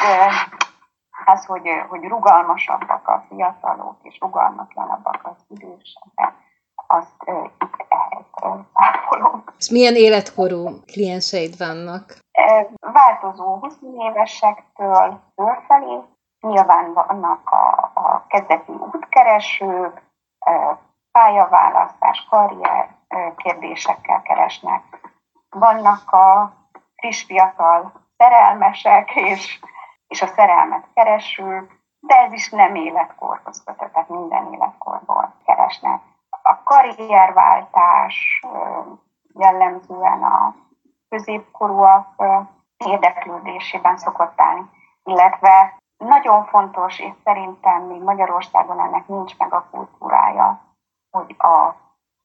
az, 1.26 1.46
hogy, 1.46 1.70
hogy 1.88 2.04
rugalmasabbak 2.04 3.08
a 3.08 3.24
fiatalok, 3.30 3.96
és 4.02 4.18
rugalmatlanabbak 4.20 5.07
az 5.50 5.58
idősebbek, 5.58 6.34
azt 6.88 7.24
uh, 7.26 7.44
itt 7.44 7.86
ehhez 7.90 8.26
száfolom. 8.74 9.44
És 9.58 9.70
milyen 9.70 9.96
életkorú 9.96 10.82
klienseid 10.86 11.58
vannak? 11.58 12.18
Változó 12.80 13.58
20 13.58 13.78
évesektől 13.98 15.20
fölfelé, 15.36 16.00
nyilván 16.40 16.94
vannak 16.94 17.50
a, 17.50 17.92
a 17.94 18.26
kezdeti 18.28 18.72
útkeresők, 18.72 20.02
pályaválasztás, 21.12 22.28
karrier 22.30 22.96
kérdésekkel 23.36 24.22
keresnek. 24.22 24.84
Vannak 25.50 26.12
a 26.12 26.54
friss 26.96 27.24
fiatal 27.24 27.92
szerelmesek, 28.18 29.16
és 29.16 29.60
és 30.08 30.22
a 30.22 30.28
szerelmet 30.28 30.88
keresünk, 30.94 31.80
de 32.00 32.16
ez 32.16 32.32
is 32.32 32.50
nem 32.50 32.76
életkorhoz 32.76 33.64
kötött, 33.64 33.94
tehát 33.94 34.10
minden. 34.10 34.44
A 34.44 34.67
karrierváltás 36.88 38.42
jellemzően 39.34 40.24
a 40.24 40.56
középkorúak 41.10 42.24
érdeklődésében 42.78 43.98
szokott 43.98 44.42
állni, 44.42 44.70
illetve 45.04 45.78
nagyon 45.98 46.46
fontos, 46.46 47.00
és 47.00 47.14
szerintem 47.24 47.82
még 47.82 48.02
Magyarországon 48.02 48.80
ennek 48.80 49.08
nincs 49.08 49.38
meg 49.38 49.54
a 49.54 49.68
kultúrája, 49.72 50.62
hogy 51.12 51.36
a 51.38 51.74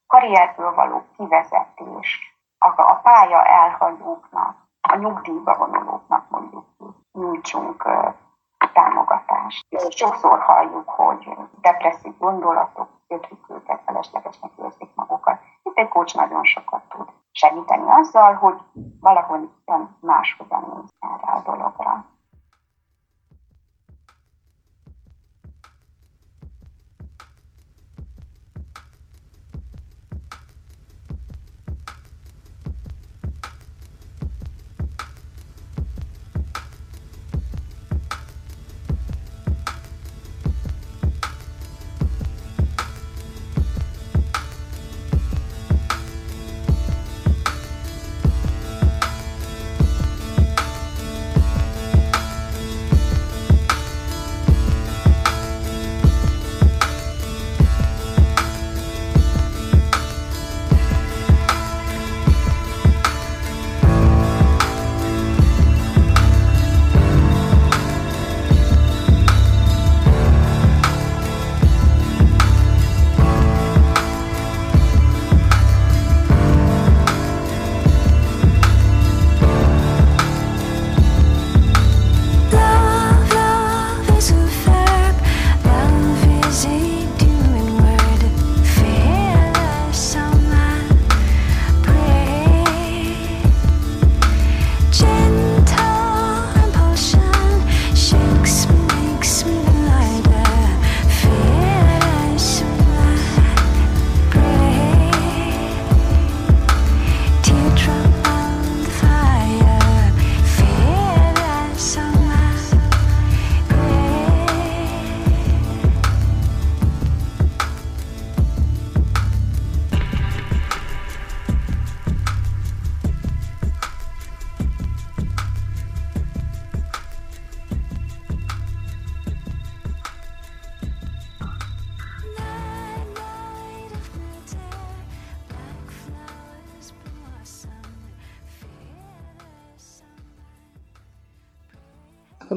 karrierből 0.07 0.75
való 0.75 1.05
kivezetés, 1.17 2.37
a, 2.59 2.95
pálya 2.95 3.45
elhagyóknak, 3.45 4.57
a 4.89 4.97
nyugdíjba 4.97 5.57
vonulóknak 5.57 6.31
mondjuk 6.31 6.65
nyújtsunk 7.13 7.89
támogatást. 8.73 9.67
Sokszor 9.89 10.39
halljuk, 10.41 10.89
hogy 10.89 11.29
depresszív 11.61 12.19
gondolatok 12.19 12.89
kötik 13.09 13.45
őket, 13.49 13.81
feleslegesnek 13.87 14.51
érzik 14.65 14.89
magukat. 14.95 15.41
Itt 15.63 15.79
egy 15.79 15.89
kocs 15.89 16.02
nagyon 16.13 16.45
sokat 16.45 16.83
tud 16.89 17.09
segíteni 17.33 17.85
azzal, 17.87 18.35
hogy 18.35 18.57
valahogy 19.01 19.49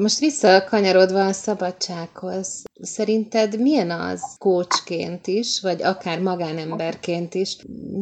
most 0.06 0.18
visszakanyarodva 0.18 1.20
a 1.24 1.32
szabadsághoz, 1.32 2.64
szerinted 2.82 3.60
milyen 3.60 3.90
az 3.90 4.36
kócsként 4.38 5.26
is, 5.26 5.62
vagy 5.62 5.82
akár 5.82 6.18
magánemberként 6.20 7.34
is, 7.34 7.50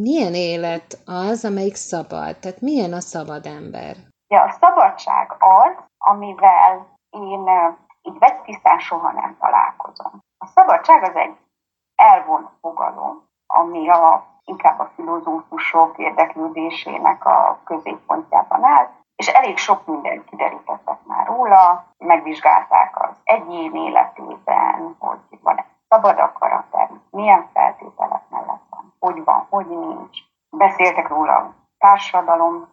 milyen 0.03 0.35
élet 0.35 0.88
az, 1.07 1.45
amelyik 1.45 1.75
szabad? 1.75 2.37
Tehát 2.37 2.61
milyen 2.61 2.93
a 2.93 3.01
szabad 3.01 3.47
ember? 3.47 3.95
Ja, 4.35 4.43
a 4.43 4.57
szabadság 4.61 5.37
az, 5.38 5.75
amivel 5.99 6.87
én 7.11 7.43
így 8.03 8.19
vegytisztán 8.19 8.79
soha 8.79 9.12
nem 9.12 9.37
találkozom. 9.40 10.12
A 10.38 10.47
szabadság 10.47 11.03
az 11.03 11.14
egy 11.14 11.37
elvont 11.95 12.49
fogalom, 12.61 13.25
ami 13.47 13.88
a, 13.88 14.27
inkább 14.45 14.79
a 14.79 14.90
filozófusok 14.95 15.99
érdeklődésének 15.99 17.25
a 17.25 17.61
középpontjában 17.64 18.64
áll, 18.64 18.90
és 19.16 19.27
elég 19.27 19.57
sok 19.57 19.87
mindent 19.87 20.24
kiderítettek 20.24 20.98
már 21.07 21.27
róla, 21.27 21.85
megvizsgálták 21.98 23.09
az 23.09 23.16
egyén 23.24 23.74
életében, 23.74 24.96
hogy 24.98 25.18
van-e 25.42 25.66
szabad 25.88 26.18
akarat, 26.18 26.64
milyen 27.11 27.48
feltételek 27.53 28.22
mellett 28.29 28.62
van, 28.70 28.94
hogy 28.98 29.24
van, 29.24 29.46
hogy 29.50 29.66
nincs. 29.66 30.18
Beszéltek 30.50 31.09
róla 31.09 31.35
a 31.35 31.55
társadalom 31.79 32.72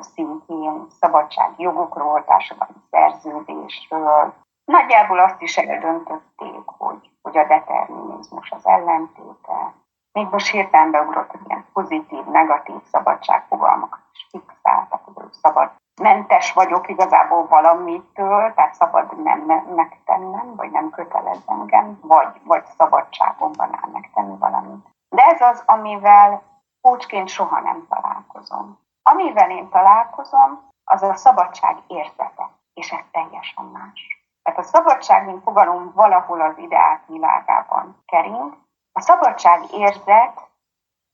szintén, 0.00 0.86
szabadságjogokról, 1.00 2.24
társadalmi 2.24 2.74
szerződésről. 2.90 4.32
Nagyjából 4.64 5.18
azt 5.18 5.42
is 5.42 5.56
eldöntötték, 5.56 6.62
hogy, 6.64 7.10
hogy 7.22 7.36
a 7.36 7.46
determinizmus 7.46 8.50
az 8.50 8.66
ellentéte 8.66 9.72
még 10.12 10.28
most 10.30 10.50
hirtelen 10.50 10.90
beugrott, 10.90 11.30
hogy 11.30 11.40
ilyen 11.46 11.66
pozitív, 11.72 12.24
negatív 12.24 12.82
szabadságfogalmakat 12.92 14.00
is 14.12 14.26
fixáltak, 14.30 15.02
hogy 15.14 15.32
szabad 15.32 15.70
mentes 16.00 16.52
vagyok 16.52 16.88
igazából 16.88 17.46
valamitől, 17.46 18.52
tehát 18.54 18.74
szabad 18.74 19.22
nem 19.22 19.40
megtennem, 19.74 20.54
vagy 20.56 20.70
nem 20.70 20.90
kötelez 20.90 21.42
engem, 21.46 21.98
vagy, 22.02 22.40
vagy 22.44 22.64
szabadságomban 22.64 23.78
áll 23.82 23.90
megtenni 23.92 24.36
valamit. 24.38 24.88
De 25.08 25.22
ez 25.22 25.40
az, 25.40 25.62
amivel 25.66 26.42
kócsként 26.80 27.28
soha 27.28 27.60
nem 27.60 27.86
találkozom. 27.88 28.78
Amivel 29.02 29.50
én 29.50 29.68
találkozom, 29.68 30.68
az 30.84 31.02
a 31.02 31.14
szabadság 31.14 31.76
érzete, 31.86 32.50
és 32.74 32.90
ez 32.90 33.04
teljesen 33.12 33.64
más. 33.64 34.24
Tehát 34.42 34.58
a 34.58 34.62
szabadság, 34.62 35.26
mint 35.26 35.42
fogalom 35.42 35.92
valahol 35.94 36.40
az 36.40 36.58
ideák 36.58 37.02
világában 37.06 38.02
kering, 38.06 38.56
a 38.92 39.00
szabadság 39.00 39.72
érzet 39.72 40.48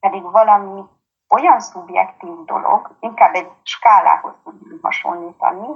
pedig 0.01 0.23
valami 0.23 0.85
olyan 1.29 1.61
szubjektív 1.61 2.45
dolog, 2.45 2.97
inkább 3.01 3.35
egy 3.35 3.51
skálához 3.63 4.35
tudjuk 4.45 4.85
hasonlítani, 4.85 5.67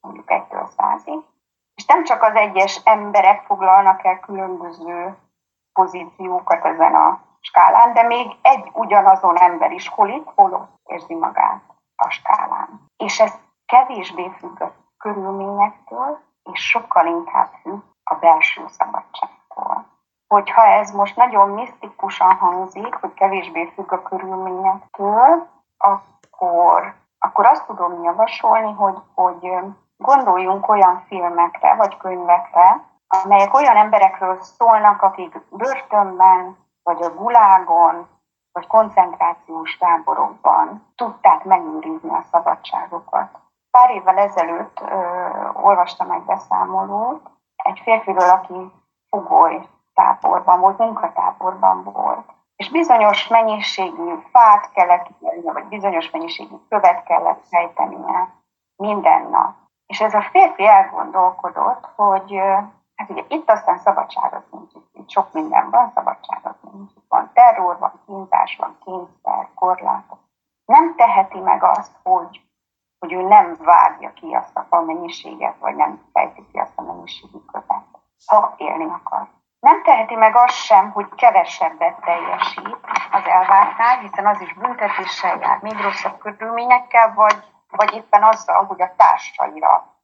mondjuk 0.00 0.30
egytől 0.30 0.68
százig, 0.76 1.18
és 1.74 1.86
nem 1.86 2.04
csak 2.04 2.22
az 2.22 2.34
egyes 2.34 2.80
emberek 2.84 3.44
foglalnak 3.46 4.04
el 4.04 4.20
különböző 4.20 5.16
pozíciókat 5.72 6.64
ezen 6.64 6.94
a 6.94 7.20
skálán, 7.40 7.92
de 7.92 8.02
még 8.02 8.36
egy 8.42 8.70
ugyanazon 8.72 9.36
ember 9.36 9.72
is 9.72 9.88
hol 9.88 10.08
itt, 10.08 10.28
hol 10.34 10.52
ott 10.54 10.80
érzi 10.84 11.14
magát 11.14 11.62
a 11.96 12.10
skálán. 12.10 12.90
És 12.96 13.20
ez 13.20 13.38
kevésbé 13.66 14.30
függ 14.38 14.60
a 14.60 14.72
körülményektől, 14.98 16.18
és 16.52 16.68
sokkal 16.68 17.06
inkább 17.06 17.52
függ 17.62 17.80
a 18.04 18.14
belső 18.14 18.64
szabadságtól. 18.68 19.91
Hogyha 20.32 20.62
ez 20.62 20.90
most 20.90 21.16
nagyon 21.16 21.48
misztikusan 21.48 22.34
hangzik, 22.34 22.94
hogy 22.94 23.14
kevésbé 23.14 23.72
függ 23.74 23.92
a 23.92 24.02
körülményektől, 24.02 25.46
akkor, 25.76 26.94
akkor 27.18 27.46
azt 27.46 27.66
tudom 27.66 28.02
javasolni, 28.02 28.72
hogy, 28.72 28.96
hogy 29.14 29.54
gondoljunk 29.96 30.68
olyan 30.68 31.04
filmekre 31.06 31.74
vagy 31.74 31.96
könyvekre, 31.96 32.84
amelyek 33.24 33.54
olyan 33.54 33.76
emberekről 33.76 34.40
szólnak, 34.40 35.02
akik 35.02 35.40
börtönben, 35.50 36.56
vagy 36.82 37.02
a 37.02 37.14
gulágon, 37.14 38.08
vagy 38.52 38.66
koncentrációs 38.66 39.76
táborokban 39.76 40.92
tudták 40.94 41.44
megőrizni 41.44 42.10
a 42.10 42.24
szabadságokat. 42.30 43.38
Pár 43.70 43.90
évvel 43.90 44.18
ezelőtt 44.18 44.80
ö, 44.80 44.96
olvastam 45.52 46.10
egy 46.10 46.22
beszámolót 46.22 47.30
egy 47.56 47.80
férfiről, 47.84 48.28
aki 48.28 48.72
fogoly 49.08 49.66
táborban 49.94 50.60
volt, 50.60 50.78
munkatáborban 50.78 51.82
volt. 51.82 52.30
És 52.56 52.70
bizonyos 52.70 53.28
mennyiségű 53.28 54.14
fát 54.32 54.72
kellett 54.72 55.08
kijelni, 55.18 55.52
vagy 55.52 55.64
bizonyos 55.64 56.10
mennyiségű 56.10 56.54
követ 56.68 57.02
kellett 57.02 57.46
fejtenie 57.48 58.34
minden 58.76 59.22
nap. 59.22 59.54
És 59.86 60.00
ez 60.00 60.14
a 60.14 60.22
férfi 60.30 60.66
elgondolkodott, 60.66 61.88
hogy 61.96 62.36
hát 62.94 63.10
ugye 63.10 63.24
itt 63.28 63.50
aztán 63.50 63.78
szabadság 63.78 64.34
az 64.34 64.44
nincs, 64.50 64.72
itt 64.92 65.10
sok 65.10 65.32
minden 65.32 65.70
van, 65.70 65.90
szabadság 65.94 66.40
az 66.42 66.70
nincs. 66.72 66.92
Van 67.08 67.30
terror, 67.34 67.78
van 67.78 68.00
kínzás, 68.06 68.56
van 68.56 68.78
kényszer, 68.84 69.48
korlátok. 69.54 70.18
Nem 70.64 70.94
teheti 70.94 71.38
meg 71.38 71.62
azt, 71.62 71.96
hogy 72.02 72.40
hogy 73.02 73.12
ő 73.12 73.22
nem 73.22 73.56
vágja 73.60 74.12
ki 74.12 74.32
azt 74.34 74.56
a 74.68 74.80
mennyiséget, 74.80 75.58
vagy 75.58 75.74
nem 75.74 76.02
fejti 76.12 76.46
ki 76.52 76.58
azt 76.58 76.78
a 76.78 76.82
mennyiségű 76.82 77.38
követ, 77.52 77.84
ha 78.26 78.54
élni 78.56 78.84
akar. 78.84 79.28
Nem 79.66 79.82
teheti 79.82 80.14
meg 80.14 80.36
azt 80.36 80.54
sem, 80.54 80.90
hogy 80.90 81.08
kevesebbet 81.14 82.00
teljesít 82.00 82.78
az 83.12 83.24
elvártnál, 83.24 83.98
hiszen 83.98 84.26
az 84.26 84.40
is 84.40 84.54
büntetéssel 84.54 85.38
jár, 85.38 85.58
még 85.60 85.80
rosszabb 85.80 86.18
körülményekkel, 86.18 87.14
vagy, 87.14 87.52
vagy 87.70 87.94
éppen 87.94 88.22
azzal, 88.22 88.64
hogy 88.64 88.82
a 88.82 88.94
társaira 88.96 89.96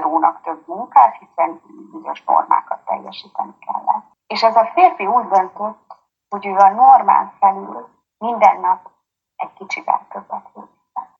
rónak 0.00 0.42
több 0.42 0.66
munkát, 0.66 1.16
hiszen 1.16 1.60
bizonyos 1.92 2.24
normákat 2.24 2.84
teljesíteni 2.84 3.54
kellett. 3.58 4.04
És 4.26 4.42
ez 4.42 4.56
a 4.56 4.70
férfi 4.74 5.06
úgy 5.06 5.28
döntött, 5.28 5.96
hogy 6.28 6.46
ő 6.46 6.56
a 6.56 6.70
normán 6.70 7.32
felül 7.38 7.88
minden 8.18 8.60
nap 8.60 8.90
egy 9.36 9.52
kicsivel 9.52 10.06
többet 10.08 10.48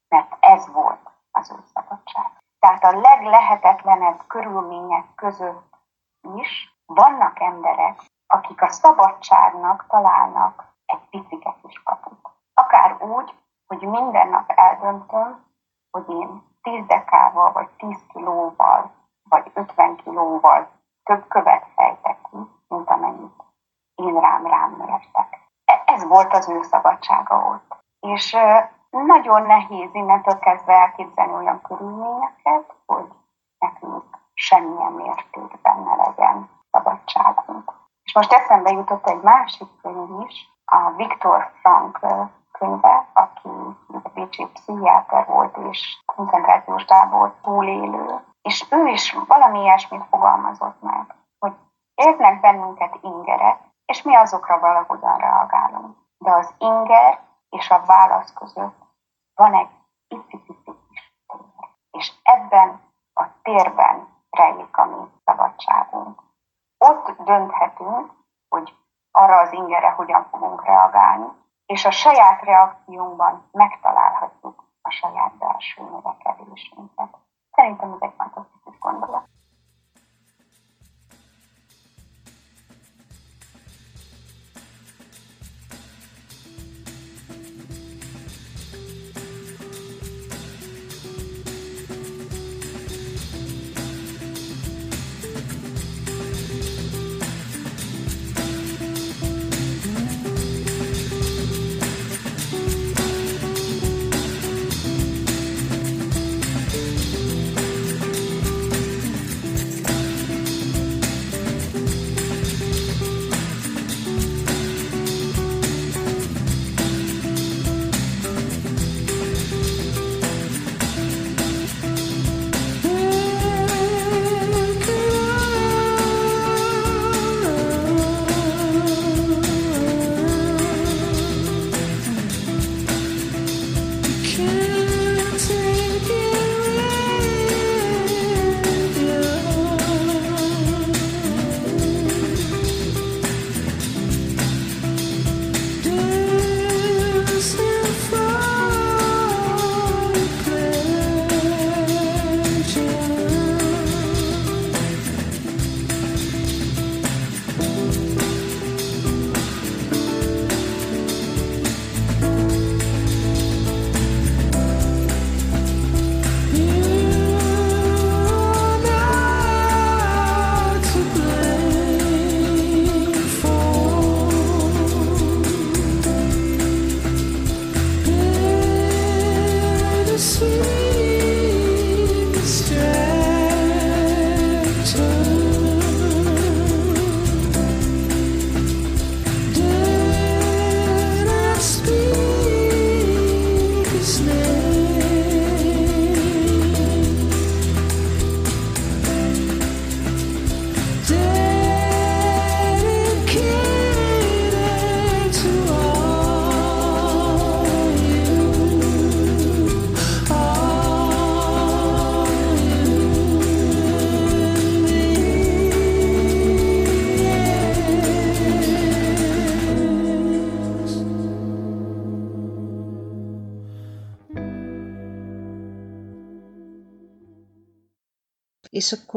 mert 0.08 0.36
ez 0.40 0.72
volt 0.72 1.10
az 1.30 1.50
ő 1.50 1.56
szabadság. 1.74 2.26
Tehát 2.58 2.84
a 2.84 3.00
leglehetetlenebb 3.00 4.26
körülmények 4.26 5.04
között 5.14 5.76
is 6.34 6.75
vannak 6.86 7.40
emberek, 7.40 8.00
akik 8.26 8.62
a 8.62 8.68
szabadságnak 8.68 9.86
találnak 9.88 10.64
egy 10.86 11.08
picike 11.10 11.54
kis 11.62 11.82
kaput. 11.82 12.18
Akár 12.54 13.02
úgy, 13.02 13.34
hogy 13.66 13.88
minden 13.88 14.28
nap 14.28 14.50
eldöntöm, 14.50 15.44
hogy 15.90 16.08
én 16.08 16.42
10 16.62 16.86
dekával, 16.86 17.52
vagy 17.52 17.68
10 17.68 18.06
kilóval, 18.12 18.90
vagy 19.28 19.50
50 19.54 19.96
kilóval 19.96 20.68
több 21.02 21.28
követ 21.28 21.66
fejtek 21.74 22.18
ki, 22.30 22.36
mint 22.68 22.90
amennyit 22.90 23.44
én 23.96 24.20
rám 24.20 24.46
rám 24.46 24.70
mértek. 24.70 25.38
E-, 25.64 25.82
ez 25.86 26.04
volt 26.08 26.32
az 26.32 26.48
ő 26.48 26.62
szabadsága 26.62 27.36
ott. 27.36 27.84
És 28.00 28.36
nagyon 28.90 29.42
nehéz 29.42 29.90
innentől 29.92 30.38
kezdve 30.38 30.72
elképzelni 30.72 31.32
olyan 31.32 31.62
körülményeket, 31.62 32.74
hogy 32.86 33.08
nekünk 33.58 34.05
semmilyen 34.46 34.92
mértékben 34.92 35.78
ne 35.82 35.94
legyen 35.94 36.50
szabadságunk. 36.70 37.72
És 38.02 38.14
most 38.14 38.32
eszembe 38.32 38.70
jutott 38.70 39.06
egy 39.06 39.20
másik 39.20 39.68
könyv 39.82 40.20
is, 40.28 40.54
a 40.64 40.90
Viktor 40.90 41.52
Frank 41.60 42.00
könyve, 42.52 43.06
aki 43.12 43.48
a 44.04 44.08
bécsi 44.14 44.46
pszichiáter 44.46 45.26
volt 45.26 45.56
és 45.56 46.02
koncentrációs 46.04 46.84
tábor 46.84 47.34
túlélő, 47.42 48.24
és 48.42 48.66
ő 48.70 48.86
is 48.86 49.16
valami 49.26 49.60
ilyesmit 49.60 50.04
fogalmazott 50.10 50.82
meg, 50.82 51.14
hogy 51.38 51.52
érnek 51.94 52.40
bennünket 52.40 52.98
ingerek, 53.00 53.58
és 53.84 54.02
mi 54.02 54.14
azokra 54.14 54.58
valahogyan 54.58 55.18
reagálunk. 55.18 55.96
De 56.18 56.30
az 56.32 56.54
inger 56.58 57.20
és 57.48 57.70
a 57.70 57.82
válasz 57.86 58.32
között 58.32 58.76
van 59.34 59.54
egy 59.54 59.68
pici-pici 60.08 60.76
kis 60.88 61.12
tér. 61.26 61.68
És 61.90 62.12
ebben 62.22 62.80
a 63.12 63.24
térben 63.42 64.14
rejlik 64.36 64.76
a 64.76 64.84
mi 64.84 65.08
szabadságunk. 65.24 66.22
Ott 66.78 67.16
dönthetünk, 67.24 68.12
hogy 68.48 68.74
arra 69.10 69.38
az 69.38 69.52
ingere 69.52 69.90
hogyan 69.90 70.26
fogunk 70.30 70.64
reagálni, 70.90 71.26
és 71.66 71.84
a 71.84 71.90
saját 71.90 72.42
reakciónkban 72.42 72.85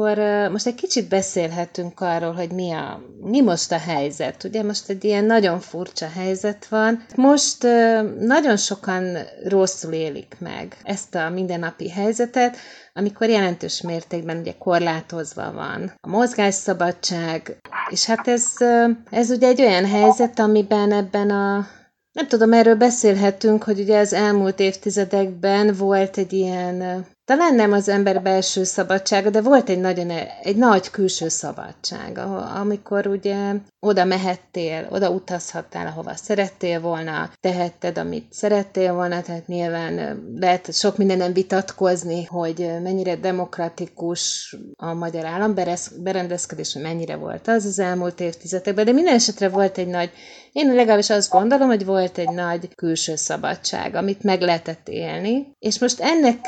akkor 0.00 0.50
most 0.50 0.66
egy 0.66 0.74
kicsit 0.74 1.08
beszélhetünk 1.08 2.00
arról, 2.00 2.32
hogy 2.32 2.50
mi, 2.52 2.70
a, 2.72 3.00
mi 3.20 3.40
most 3.40 3.72
a 3.72 3.78
helyzet. 3.78 4.44
Ugye 4.44 4.62
most 4.62 4.88
egy 4.88 5.04
ilyen 5.04 5.24
nagyon 5.24 5.60
furcsa 5.60 6.08
helyzet 6.08 6.66
van. 6.68 7.04
Most 7.14 7.62
nagyon 8.18 8.56
sokan 8.56 9.16
rosszul 9.48 9.92
élik 9.92 10.36
meg 10.38 10.76
ezt 10.82 11.14
a 11.14 11.28
mindennapi 11.30 11.90
helyzetet, 11.90 12.56
amikor 12.94 13.28
jelentős 13.28 13.80
mértékben 13.80 14.38
ugye 14.38 14.52
korlátozva 14.58 15.52
van 15.52 15.92
a 16.00 16.08
mozgásszabadság, 16.08 17.56
és 17.90 18.06
hát 18.06 18.28
ez, 18.28 18.44
ez 19.10 19.30
ugye 19.30 19.46
egy 19.48 19.60
olyan 19.60 19.86
helyzet, 19.86 20.38
amiben 20.38 20.92
ebben 20.92 21.30
a 21.30 21.66
nem 22.12 22.26
tudom, 22.28 22.52
erről 22.52 22.74
beszélhetünk, 22.76 23.62
hogy 23.62 23.80
ugye 23.80 23.98
az 23.98 24.12
elmúlt 24.12 24.60
évtizedekben 24.60 25.74
volt 25.74 26.16
egy 26.18 26.32
ilyen 26.32 27.06
talán 27.30 27.54
nem 27.54 27.72
az 27.72 27.88
ember 27.88 28.22
belső 28.22 28.64
szabadsága, 28.64 29.30
de 29.30 29.40
volt 29.40 29.68
egy 29.68 29.80
nagyon, 29.80 30.10
egy 30.42 30.56
nagy 30.56 30.90
külső 30.90 31.28
szabadság, 31.28 32.18
amikor 32.60 33.06
ugye 33.06 33.52
oda 33.80 34.04
mehettél, 34.04 34.86
oda 34.90 35.10
utazhattál, 35.10 35.86
ahova 35.86 36.14
szerettél 36.14 36.80
volna, 36.80 37.30
tehetted, 37.40 37.98
amit 37.98 38.32
szerettél 38.32 38.92
volna, 38.94 39.22
tehát 39.22 39.46
nyilván 39.46 40.22
lehet 40.36 40.74
sok 40.74 40.96
mindenen 40.96 41.32
vitatkozni, 41.32 42.24
hogy 42.24 42.70
mennyire 42.82 43.16
demokratikus 43.16 44.56
a 44.76 44.92
magyar 44.94 45.24
államberendezkedés, 45.24 46.72
hogy 46.72 46.82
mennyire 46.82 47.16
volt 47.16 47.48
az 47.48 47.64
az 47.64 47.78
elmúlt 47.78 48.20
évtizedekben, 48.20 48.84
de 48.84 48.92
minden 48.92 49.14
esetre 49.14 49.48
volt 49.48 49.78
egy 49.78 49.88
nagy, 49.88 50.10
én 50.52 50.74
legalábbis 50.74 51.10
azt 51.10 51.30
gondolom, 51.30 51.68
hogy 51.68 51.84
volt 51.84 52.18
egy 52.18 52.30
nagy 52.30 52.74
külső 52.74 53.16
szabadság, 53.16 53.94
amit 53.94 54.22
meg 54.22 54.40
lehetett 54.40 54.88
élni, 54.88 55.52
és 55.58 55.78
most 55.78 56.00
ennek 56.00 56.38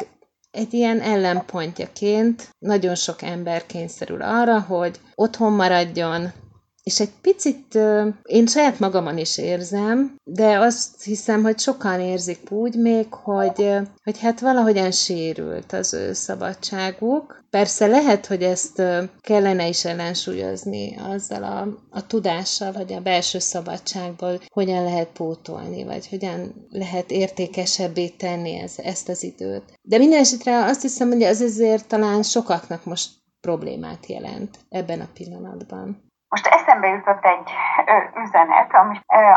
egy 0.53 0.75
ilyen 0.75 1.01
ellenpontjaként 1.01 2.55
nagyon 2.59 2.95
sok 2.95 3.23
ember 3.23 3.67
kényszerül 3.67 4.23
arra, 4.23 4.61
hogy 4.61 5.01
otthon 5.15 5.53
maradjon, 5.53 6.33
és 6.83 7.01
egy 7.01 7.13
picit 7.21 7.79
én 8.23 8.47
saját 8.47 8.79
magamon 8.79 9.19
is 9.19 9.39
érzem, 9.39 10.17
de 10.25 10.59
azt 10.59 11.03
hiszem, 11.03 11.43
hogy 11.43 11.59
sokan 11.59 12.01
érzik 12.01 12.51
úgy 12.51 12.75
még, 12.75 13.13
hogy, 13.15 13.75
hogy 14.05 14.19
hát 14.21 14.41
valahogyan 14.41 14.91
sérült 14.91 15.73
az 15.73 15.95
ő 15.95 16.13
szabadságuk. 16.13 17.45
Persze 17.51 17.87
lehet, 17.87 18.27
hogy 18.27 18.43
ezt 18.43 18.83
kellene 19.21 19.69
is 19.69 19.85
ellensúlyozni 19.85 20.97
azzal 20.97 21.43
a, 21.43 21.69
a 21.91 22.07
tudással, 22.07 22.73
hogy 22.73 22.93
a 22.93 23.01
belső 23.01 23.39
szabadságból 23.39 24.41
hogyan 24.49 24.85
lehet 24.85 25.09
pótolni, 25.09 25.85
vagy 25.85 26.09
hogyan 26.09 26.67
lehet 26.71 27.11
értékesebbé 27.11 28.09
tenni 28.09 28.59
ez, 28.59 28.75
ezt 28.77 29.09
az 29.09 29.23
időt. 29.23 29.79
De 29.83 29.99
minden 29.99 30.21
esetre 30.21 30.65
azt 30.65 30.83
hiszem, 30.83 31.09
hogy 31.09 31.23
ez 31.23 31.41
azért 31.41 31.89
talán 31.89 32.23
sokaknak 32.23 32.85
most 32.85 33.11
problémát 33.41 34.07
jelent 34.07 34.59
ebben 34.69 35.01
a 35.01 35.09
pillanatban. 35.15 36.12
Most 36.33 36.47
eszembe 36.47 36.89
jutott 36.89 37.25
egy 37.25 37.53
üzenet, 38.15 38.75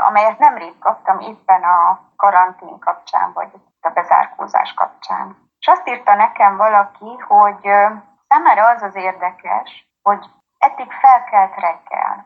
amelyet 0.08 0.40
nemrég 0.40 0.80
kaptam 0.80 1.20
éppen 1.20 1.64
a 1.64 2.00
karantén 2.16 2.80
kapcsán, 2.80 3.34
vagy 3.34 3.52
a 3.82 3.90
bezárkózás 3.90 4.74
kapcsán. 4.74 5.38
És 5.60 5.68
azt 5.68 5.88
írta 5.88 6.16
nekem 6.16 6.58
valaki, 6.58 7.18
hogy 7.28 7.70
számára 8.28 8.68
az 8.68 8.82
az 8.82 8.96
érdekes, 8.96 9.90
hogy 10.02 10.26
eddig 10.58 10.92
felkelt 10.92 11.56
reggel, 11.56 12.26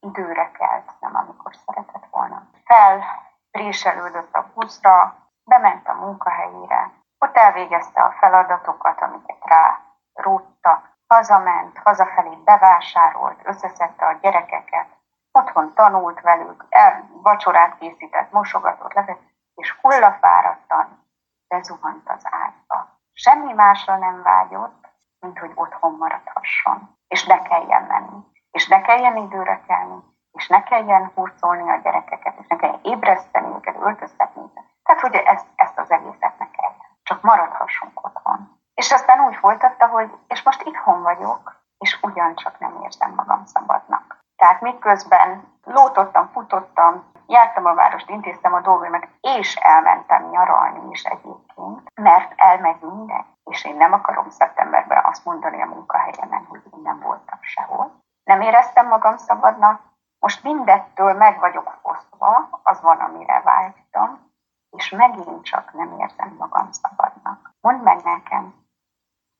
időre 0.00 0.50
kelt, 0.50 0.90
nem 1.00 1.16
amikor 1.16 1.54
szeretett 1.66 2.06
volna. 2.10 2.42
Felpréselődött 2.64 4.34
a 4.34 4.50
buszra, 4.54 5.14
bement 5.44 5.88
a 5.88 5.94
munkahelyére, 5.94 6.90
ott 7.18 7.36
elvégezte 7.36 8.02
a 8.02 8.14
feladatokat, 8.20 9.00
amiket 9.00 9.44
rá 9.44 9.80
róttak, 10.12 10.89
Hazament, 11.14 11.78
hazafelé 11.78 12.34
bevásárolt, 12.44 13.40
összeszedte 13.42 14.06
a 14.06 14.18
gyerekeket, 14.20 14.86
otthon 15.32 15.74
tanult 15.74 16.20
velük, 16.20 16.66
el, 16.68 17.10
vacsorát 17.22 17.78
készített, 17.78 18.30
mosogatott, 18.30 18.92
levett, 18.92 19.20
és 19.54 19.78
hullafáradtan 19.80 21.06
bezuhant 21.48 22.08
az 22.08 22.22
ágyba. 22.30 22.98
Semmi 23.12 23.52
másra 23.52 23.96
nem 23.96 24.22
vágyott, 24.22 24.88
mint 25.20 25.38
hogy 25.38 25.52
otthon 25.54 25.96
maradhasson, 25.96 26.96
és 27.08 27.26
ne 27.26 27.42
kelljen 27.42 27.82
menni, 27.82 28.24
és 28.50 28.68
ne 28.68 28.80
kelljen 28.80 29.16
időre 29.16 29.60
kelni, 29.66 30.02
és 30.32 30.48
ne 30.48 30.62
kelljen 30.62 31.10
hurcolni 31.14 31.70
a 31.70 31.76
gyerekeket, 31.76 32.38
és 32.38 32.46
ne 32.48 32.56
kelljen 32.56 32.80
ébreszteni 32.82 33.54
őket, 33.54 33.76
öltöztetni 33.76 34.42
őket. 34.42 34.64
Tehát, 34.82 35.00
hogy 35.00 35.14
ezt, 35.14 35.46
ezt 35.54 35.78
az 35.78 35.90
egészet 35.90 36.38
ne 36.38 36.50
kelljen. 36.50 36.86
Csak 37.02 37.22
maradhassunk 37.22 38.04
otthon. 38.06 38.59
És 38.80 38.92
aztán 38.92 39.20
úgy 39.20 39.36
folytatta, 39.36 39.86
hogy 39.86 40.10
és 40.28 40.42
most 40.42 40.62
itthon 40.62 41.02
vagyok, 41.02 41.54
és 41.78 41.98
ugyancsak 42.02 42.58
nem 42.58 42.78
érzem 42.82 43.12
magam 43.14 43.44
szabadnak. 43.44 44.18
Tehát 44.36 44.60
miközben 44.60 45.58
lótottam, 45.64 46.30
futottam, 46.32 47.12
jártam 47.26 47.64
a 47.66 47.74
várost, 47.74 48.10
intéztem 48.10 48.54
a 48.54 48.60
dolgaimat, 48.60 49.08
és 49.20 49.56
elmentem 49.56 50.28
nyaralni 50.30 50.90
is 50.90 51.04
egyébként, 51.04 51.92
mert 51.94 52.32
elmegy 52.36 52.80
minden, 52.80 53.24
és 53.44 53.64
én 53.64 53.76
nem 53.76 53.92
akarom 53.92 54.30
szeptemberben 54.30 55.04
azt 55.04 55.24
mondani 55.24 55.62
a 55.62 55.66
munkahelyemen, 55.66 56.46
hogy 56.48 56.62
én 56.72 56.80
nem 56.82 57.00
voltam 57.00 57.38
sehol. 57.40 58.02
Nem 58.24 58.40
éreztem 58.40 58.86
magam 58.88 59.16
szabadnak, 59.16 59.80
most 60.18 60.42
mindettől 60.42 61.12
meg 61.12 61.38
vagyok 61.38 61.78
fosztva, 61.82 62.48
az 62.62 62.80
van, 62.80 62.96
amire 62.96 63.40
vágytam, 63.40 64.28
és 64.70 64.90
megint 64.90 65.44
csak 65.44 65.72
nem 65.72 65.98
érzem 65.98 66.34
magam 66.38 66.68
szabadnak. 66.70 67.50
Mondd 67.60 67.82
meg 67.82 68.02
nekem, 68.04 68.60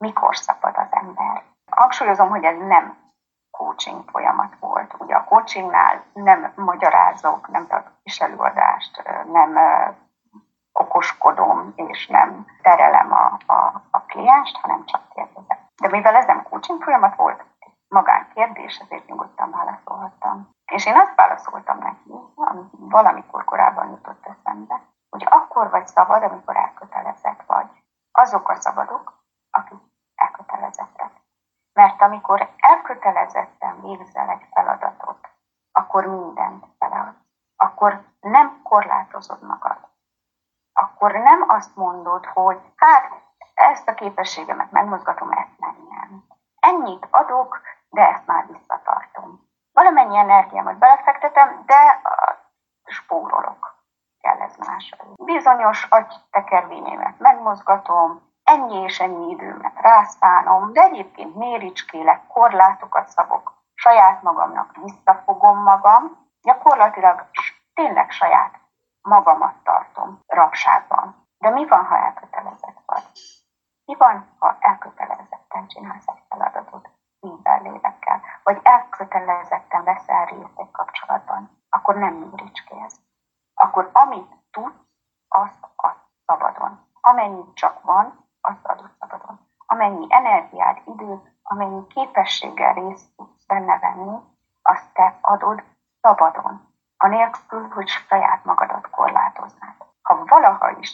mikor 0.00 0.36
szabad 0.36 0.76
az 0.76 0.88
ember. 0.90 1.42
Hangsúlyozom, 1.70 2.28
hogy 2.28 2.44
ez 2.44 2.56
nem 2.58 2.98
coaching 3.50 4.10
folyamat 4.10 4.56
volt. 4.60 4.94
Ugye 4.98 5.14
a 5.14 5.24
coachingnál 5.24 6.04
nem 6.12 6.52
magyarázok, 6.56 7.48
nem 7.48 7.66
tartok 7.66 7.92
is 8.02 8.20
előadást, 8.20 9.02
nem 9.32 9.58
okoskodom, 10.72 11.72
és 11.76 12.06
nem 12.06 12.46
terelem 12.62 13.12
a, 13.12 13.38
a, 13.46 13.82
a 13.90 14.00
klienst, 14.00 14.56
hanem 14.56 14.84
csak 14.84 15.08
kérdezek. 15.08 15.58
De 15.82 15.88
mivel 15.88 16.14
ez 16.14 16.26
nem 16.26 16.42
coaching 16.42 16.82
folyamat 16.82 17.16
volt, 17.16 17.44
magán 17.88 18.28
kérdés, 18.34 18.78
ezért 18.78 19.06
nyugodtan 19.06 19.50
válaszolhattam. 19.50 20.50
És 20.72 20.86
én 20.86 20.96
azt 20.96 21.14
válaszoltam 21.14 21.78
neki, 21.78 22.12
ami 22.34 22.62
valamikor 22.70 23.44
korábban 23.44 23.90
jutott 23.90 24.26
eszembe, 24.26 24.80
hogy 25.10 25.26
akkor 25.30 25.70
vagy 25.70 25.86
szabad, 25.86 26.22
amikor 26.22 26.56
elkötelezett 26.56 27.42
vagy. 27.46 27.66
Azok 28.12 28.48
a 28.48 28.54
szabadok. 28.54 29.19
Mert 31.72 32.02
amikor 32.02 32.50
elkötelezetten 32.56 33.80
végzel 33.80 34.28
egy 34.28 34.46
feladatot, 34.52 35.28
akkor 35.72 36.06
mindent 36.06 36.66
beleadsz. 36.78 37.18
Akkor 37.56 38.04
nem 38.20 38.62
korlátozod 38.62 39.42
magad. 39.42 39.88
Akkor 40.72 41.12
nem 41.12 41.44
azt 41.48 41.76
mondod, 41.76 42.26
hogy 42.26 42.60
hát 42.76 43.12
ezt 43.54 43.88
a 43.88 43.94
képességemet 43.94 44.70
megmozgatom, 44.70 45.30
ezt 45.30 45.58
nem 45.58 45.76
nem. 45.88 46.24
Ennyit 46.60 47.06
adok, 47.10 47.60
de 47.88 48.08
ezt 48.08 48.26
már 48.26 48.46
visszatartom. 48.46 49.48
Valamennyi 49.72 50.16
energiámat 50.16 50.78
belefektetem, 50.78 51.62
de 51.66 52.00
spórolok. 52.84 53.78
Kell 54.20 54.40
ez 54.40 54.56
más. 54.56 54.96
Bizonyos 55.14 55.86
agytekervényeimet 55.90 57.18
megmozgatom, 57.18 58.32
ennyi 58.44 58.76
és 58.76 59.00
ennyi 59.00 59.30
időmet 59.30 59.69
rászánom, 59.80 60.72
de 60.72 60.82
egyébként 60.82 61.34
méricskélek, 61.34 62.26
korlátokat 62.26 63.08
szabok, 63.08 63.52
saját 63.74 64.22
magamnak 64.22 64.76
visszafogom 64.76 65.62
magam, 65.62 66.28
gyakorlatilag 66.42 67.26
tényleg 67.74 68.10
saját 68.10 68.60
magamat 69.02 69.54
tartom 69.62 70.20
rabságban. 70.26 71.28
De 71.38 71.50
mi 71.50 71.66
van, 71.66 71.84
ha 71.84 71.96
elkötelezett 71.96 72.82
vagy? 72.86 73.02
Mi 73.84 73.96
van, 73.96 74.36
ha 74.38 74.56
elkötelezetten 74.60 75.66
csinálsz 75.66 76.06
egy 76.06 76.22
feladatot 76.28 76.90
minden 77.20 77.62
lélekkel, 77.62 78.20
vagy 78.42 78.60
elkötelezetten 78.62 79.84
veszel 79.84 80.24
részt 80.24 80.58
egy 80.58 80.70
kapcsolatban, 80.70 81.62
akkor 81.70 81.94
nem 81.94 82.14
méricskéz. 82.14 83.00
Akkor 83.54 83.90
amit 83.92 84.36
tudsz, 84.50 84.88
azt 85.28 85.62
a 85.76 85.94
szabadon. 86.26 86.88
Amennyit 87.00 87.54
csak 87.54 87.82
van, 87.82 88.28
azt 88.40 88.66
adott 88.66 88.96
szabadon. 88.98 89.40
Amennyi 89.66 90.06
energiád, 90.08 90.80
amennyi 91.80 91.86
képességgel 91.86 92.72
részt 92.72 93.16
tudsz 93.16 93.44
benne 93.46 93.78
venni, 93.78 94.18
azt 94.62 94.92
te 94.92 95.18
adod 95.20 95.62
szabadon, 96.00 96.74
anélkül, 96.96 97.68
hogy 97.68 97.88
saját 97.88 98.44
magadat 98.44 98.90
korlátoznád. 98.90 99.74
Ha 100.02 100.24
valaha 100.24 100.70
is 100.70 100.90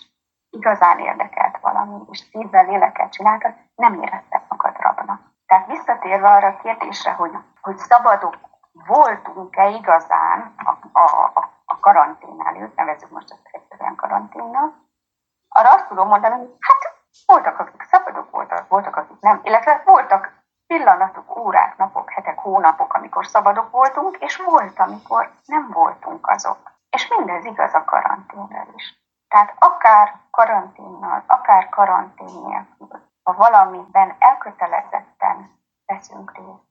igazán 0.51 0.99
érdekelt 0.99 1.59
valami, 1.61 2.03
és 2.11 2.19
szívvel, 2.19 2.65
lélekkel 2.65 3.09
csináltad, 3.09 3.55
nem 3.75 4.03
érezted 4.03 4.43
magad 4.49 4.77
rabnak. 4.79 5.21
Tehát 5.47 5.67
visszatérve 5.67 6.29
arra 6.29 6.47
a 6.47 6.57
kérdésre, 6.57 7.13
hogy, 7.13 7.33
hogy 7.61 7.77
szabadok 7.77 8.37
voltunk-e 8.73 9.69
igazán 9.69 10.55
a, 10.93 10.99
a, 10.99 11.51
a 11.65 11.79
karantén 11.81 12.41
előtt, 12.45 12.77
nevezzük 12.77 13.11
most 13.11 13.31
ezt 13.31 13.49
egyszerűen 13.51 13.95
karanténnak, 13.95 14.75
arra 15.49 15.73
azt 15.73 15.89
tudom 15.89 16.09
mondani, 16.09 16.35
hogy 16.35 16.57
hát 16.61 16.95
voltak, 17.27 17.59
akik 17.59 17.83
szabadok 17.83 18.31
voltak, 18.31 18.69
voltak, 18.69 18.97
akik 18.97 19.21
nem, 19.21 19.41
illetve 19.43 19.83
voltak 19.85 20.37
órák, 21.47 21.77
napok, 21.77 22.11
hetek, 22.11 22.39
hónapok, 22.39 22.95
amikor 23.27 23.43
szabadok 23.43 23.71
voltunk, 23.71 24.17
és 24.17 24.37
volt, 24.37 24.79
amikor 24.79 25.31
nem 25.47 25.71
voltunk 25.71 26.29
azok. 26.29 26.59
És 26.91 27.09
mindez 27.09 27.45
igaz 27.45 27.75
a 27.75 27.85
karanténre 27.85 28.67
is. 28.75 29.05
Tehát 29.29 29.55
akár 29.59 30.21
karanténnal, 30.31 31.25
akár 31.27 31.69
karantén 31.69 32.43
nélkül, 32.45 32.89
ha 33.23 33.33
valamiben 33.33 34.17
elkötelezetten 34.19 35.51
veszünk 35.87 36.37
részt, 36.37 36.67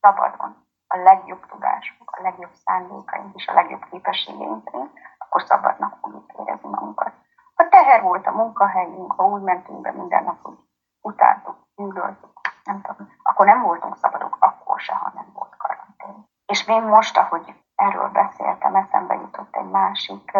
szabadon, 0.00 0.66
a 0.86 0.96
legjobb 0.96 1.46
tudásunk, 1.46 2.10
a 2.10 2.22
legjobb 2.22 2.54
szándékaink 2.64 3.34
és 3.34 3.46
a 3.46 3.52
legjobb 3.52 3.84
képességeink 3.90 4.70
akkor 5.18 5.42
szabadnak 5.42 5.98
fogjuk 6.00 6.32
érezni 6.32 6.68
magunkat. 6.68 7.12
Ha 7.54 7.68
teher 7.68 8.02
volt 8.02 8.26
a 8.26 8.30
munkahelyünk, 8.30 9.12
ha 9.12 9.24
úgy 9.24 9.42
mentünk 9.42 9.80
be 9.80 9.92
minden 9.92 10.24
nap, 10.24 10.42
hogy 10.42 10.58
utáltuk, 11.00 11.56
gyűlöltük, 11.76 12.34
nem 12.64 12.80
tudom, 12.82 13.08
akkor 13.22 13.46
nem 13.46 13.62
voltunk 13.62 13.96
szabadok, 13.96 14.36
akkor 14.40 14.80
se, 14.80 14.94
ha 14.94 15.10
nem 15.14 15.32
volt 15.32 15.56
karantén. 15.56 16.28
És 16.54 16.68
én 16.68 16.82
most, 16.82 17.16
ahogy 17.18 17.54
erről 17.76 18.08
beszéltem, 18.08 18.74
eszembe 18.74 19.14
jutott 19.14 19.56
egy 19.56 19.70
másik 19.70 20.32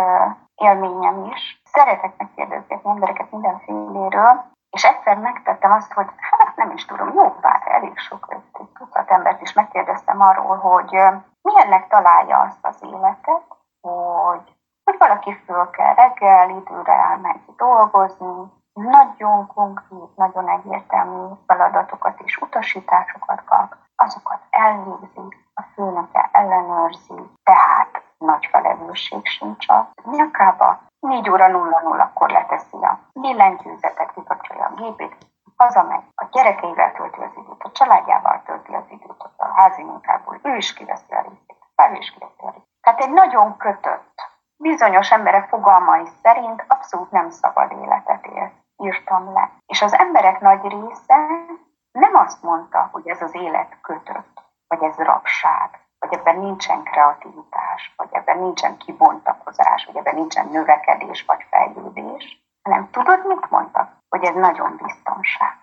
élményem 0.54 1.24
is. 1.24 1.60
Szeretek 1.64 2.12
megkérdezgetni 2.16 2.90
embereket 2.90 3.30
mindenféléről, 3.30 4.44
és 4.70 4.84
egyszer 4.84 5.18
megtettem 5.18 5.72
azt, 5.72 5.92
hogy 5.92 6.06
hát 6.16 6.56
nem 6.56 6.70
is 6.70 6.84
tudom, 6.84 7.12
jó 7.14 7.30
pár, 7.30 7.62
elég 7.66 7.98
sok, 7.98 8.26
egy 8.28 8.68
tucat 8.78 9.10
embert 9.10 9.40
is 9.40 9.52
megkérdeztem 9.52 10.20
arról, 10.20 10.56
hogy 10.56 10.90
milyennek 11.42 11.88
találja 11.88 12.40
azt 12.40 12.66
az 12.66 12.82
életet, 12.82 13.46
hogy, 13.80 14.54
hogy 14.84 14.98
valaki 14.98 15.34
föl 15.46 15.70
kell 15.70 15.94
reggel, 15.94 16.50
időre 16.50 16.92
elmegy 16.92 17.54
dolgozni, 17.56 18.52
nagyon 18.72 19.46
konkrét, 19.46 20.16
nagyon 20.16 20.48
egyértelmű 20.48 21.34
feladatokat 21.46 22.20
és 22.20 22.36
utasításokat 22.36 23.44
kap, 23.44 23.74
azokat 23.96 24.40
elvégzi, 24.50 25.42
a 25.54 25.62
főnöke 25.74 26.28
ellenőrzi, 26.32 27.30
tehát 27.42 28.02
nagy 28.18 28.48
felelősség 28.50 29.26
sincs 29.26 29.68
a 29.68 29.90
nyakába. 30.44 30.82
4 31.00 31.30
óra 31.30 31.46
00-akkor 31.46 32.30
leteszi 32.30 32.76
a 32.76 32.98
billentyűzetet, 33.12 34.12
kikapcsolja 34.12 34.64
a 34.64 34.74
gépét, 34.74 35.16
hazamegy, 35.56 36.02
a 36.14 36.24
gyerekeivel 36.30 36.92
tölti 36.92 37.20
az 37.20 37.30
időt, 37.36 37.62
a 37.62 37.72
családjával 37.72 38.42
tölti 38.44 38.74
az 38.74 38.84
időt, 38.88 39.10
ott 39.18 39.34
a 39.36 39.52
házi 39.54 39.82
munkából, 39.82 40.38
ő 40.42 40.56
is 40.56 40.74
kiveszi 40.74 41.12
a 41.12 41.20
részét, 41.20 41.56
fel 41.74 41.94
is 41.94 42.12
kiveszi 42.12 42.42
a 42.46 42.50
részét. 42.50 42.68
Tehát 42.80 43.00
egy 43.00 43.12
nagyon 43.12 43.56
kötött, 43.56 44.32
bizonyos 44.56 45.10
emberek 45.10 45.48
fogalmai 45.48 46.06
szerint 46.22 46.64
abszolút 46.68 47.10
nem 47.10 47.30
szabad 47.30 47.72
életet 47.72 48.26
él, 48.26 48.52
írtam 48.76 49.32
le. 49.32 49.50
És 49.66 49.82
az 49.82 49.94
emberek 49.94 50.40
nagy 50.40 50.62
része 50.62 51.16
nem 51.92 52.14
azt 52.14 52.42
mondta, 52.42 52.88
hogy 52.92 53.08
ez 53.08 53.22
az 53.22 53.34
élet 53.34 53.76
kötött, 53.80 54.42
vagy 54.66 54.82
ez 54.82 54.96
rabság, 54.96 55.80
vagy 55.98 56.12
ebben 56.18 56.38
nincsen 56.38 56.82
kreativitás, 56.82 57.94
vagy 57.96 58.08
ebben 58.10 58.38
nincsen 58.38 58.76
vagy 58.76 59.23
ebben 60.14 60.26
nincsen 60.26 60.46
növekedés, 60.46 61.24
vagy 61.24 61.46
fejlődés, 61.50 62.42
hanem 62.62 62.90
tudod, 62.90 63.26
mit 63.26 63.50
mondtak? 63.50 63.92
Hogy 64.08 64.24
ez 64.24 64.34
nagyon 64.34 64.76
biztonság. 64.76 65.58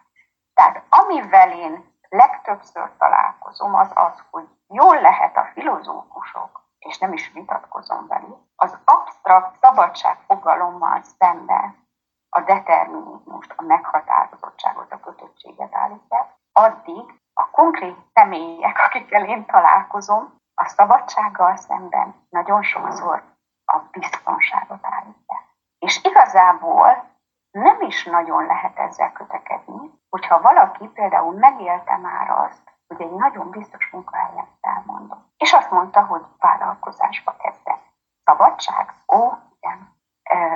Tehát 0.54 0.84
amivel 0.90 1.52
én 1.52 1.84
legtöbbször 2.10 2.90
találkozom, 2.98 3.76
az 3.76 3.92
az, 3.94 4.24
hogy 4.32 4.48
jól 4.68 5.02
lehet 5.02 5.38
a 5.38 5.50
filozófusok, 5.54 6.62
és 6.80 6.98
nem 6.98 7.14
is 7.14 7.32
vitatkozom 7.34 8.08
velük, 8.08 8.38
az 8.56 8.78
absztrakt 8.86 9.60
szabadság 9.62 10.18
fogalommal 10.28 11.02
szemben 11.20 11.88
a 12.30 12.42
determinizmust, 12.42 13.54
a 13.56 13.64
meghatározottságot, 13.64 14.92
a 14.92 15.00
kötöttséget 15.00 15.76
állítják, 15.76 16.36
addig 16.52 17.20
a 17.34 17.50
konkrét 17.50 17.98
személyek, 18.14 18.80
akikkel 18.80 19.26
én 19.26 19.46
találkozom, 19.46 20.40
a 20.56 20.68
szabadsággal 20.68 21.56
szemben 21.56 22.16
nagyon 22.30 22.64
sokszor 22.64 23.24
a 23.72 23.80
biztonságot 23.92 24.80
állítják. 24.82 25.44
És 25.80 26.04
igazából 26.04 27.10
nem 27.52 27.82
is 27.82 28.06
nagyon 28.06 28.46
lehet 28.46 28.78
ezzel 28.78 29.12
kötekedni, 29.12 29.92
hogyha 30.10 30.42
valaki 30.82 30.94
például 30.94 31.34
megélte 31.34 31.98
már 31.98 32.30
azt, 32.30 32.62
hogy 32.88 33.02
egy 33.02 33.12
nagyon 33.12 33.50
biztos 33.50 33.90
munkahelyen 33.92 34.48
elmondom. 34.62 35.26
És 35.38 35.54
azt 35.54 35.72
mondta, 35.72 36.06
hogy 36.06 36.22
vállalkozásba 36.38 37.36
kezdett. 37.36 37.84
Szabadság? 38.24 38.94
Ó, 39.16 39.32
igen. 39.60 39.96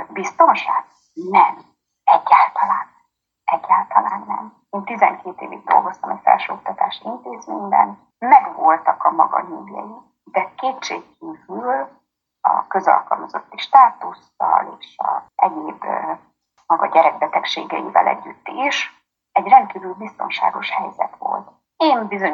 Biztonság? 0.10 0.86
Nem. 1.14 1.58
Egyáltalán. 2.04 2.88
Egyáltalán 3.44 4.24
nem. 4.28 4.54
Én 4.70 4.84
12 4.84 5.46
évig 5.46 5.64
dolgoztam 5.64 6.10
egy 6.10 6.22
felsőoktatási 6.24 7.06
intézményben, 7.06 8.00
megvoltak 8.20 9.04
a 9.04 9.12
maga 9.12 9.42
nyűgjei, 9.42 9.96
de 10.24 10.52
kétségkívül 10.56 11.88
a 12.42 12.68
közalkalmazotti 12.68 13.58
státusszal 13.58 14.78
és 14.80 14.98
a 14.98 15.24
egyéb 15.36 15.86
maga 16.66 16.88
gyerekbetegségeivel 16.88 18.08
együtt 18.08 18.48
is 18.48 18.96
egy 19.36 19.48
rendkívül 19.48 19.94
biztonságos 19.94 20.72
helyzet 20.72 21.16
volt. 21.18 21.52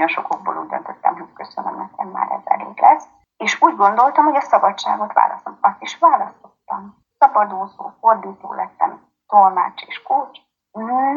Bizonyos 0.02 0.26
okokból 0.26 0.58
úgy 0.58 0.68
döntöttem, 0.68 1.18
hogy 1.18 1.34
köszönöm, 1.34 1.76
nekem 1.78 2.08
már 2.08 2.32
ez 2.32 2.42
elég 2.44 2.80
lesz, 2.80 3.08
és 3.38 3.62
úgy 3.62 3.76
gondoltam, 3.76 4.26
hogy 4.26 4.36
a 4.36 4.42
szabadságot 4.42 5.14
választom. 5.14 5.58
Azt 5.62 5.82
is 5.82 5.98
választottam. 5.98 6.96
Szabadúszó, 7.18 7.94
fordító 8.00 8.54
lettem, 8.54 9.08
tolmács 9.28 9.82
és 9.82 10.02
kócs. 10.02 10.40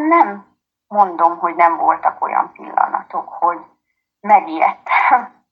Nem 0.09 0.47
mondom, 0.87 1.39
hogy 1.39 1.55
nem 1.55 1.77
voltak 1.77 2.23
olyan 2.23 2.53
pillanatok, 2.53 3.29
hogy 3.29 3.65
megijedtem. 4.21 5.45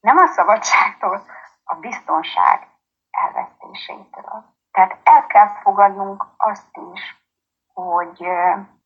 Nem 0.00 0.16
a 0.16 0.26
szabadságtól, 0.26 1.22
a 1.64 1.74
biztonság 1.74 2.68
elvesztésétől. 3.10 4.44
Tehát 4.70 4.96
el 5.02 5.26
kell 5.26 5.48
fogadnunk 5.48 6.26
azt 6.36 6.78
is, 6.92 7.26
hogy, 7.72 8.26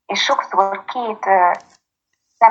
és 0.07 0.23
sokszor 0.23 0.85
két 0.85 1.29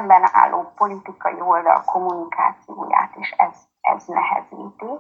szemben 0.08 0.30
álló 0.34 0.72
politikai 0.76 1.42
oldal 1.42 1.84
kommunikációját 1.86 3.16
is 3.16 3.32
ez, 3.32 3.68
ez 3.82 4.06
nehezíti, 4.06 5.00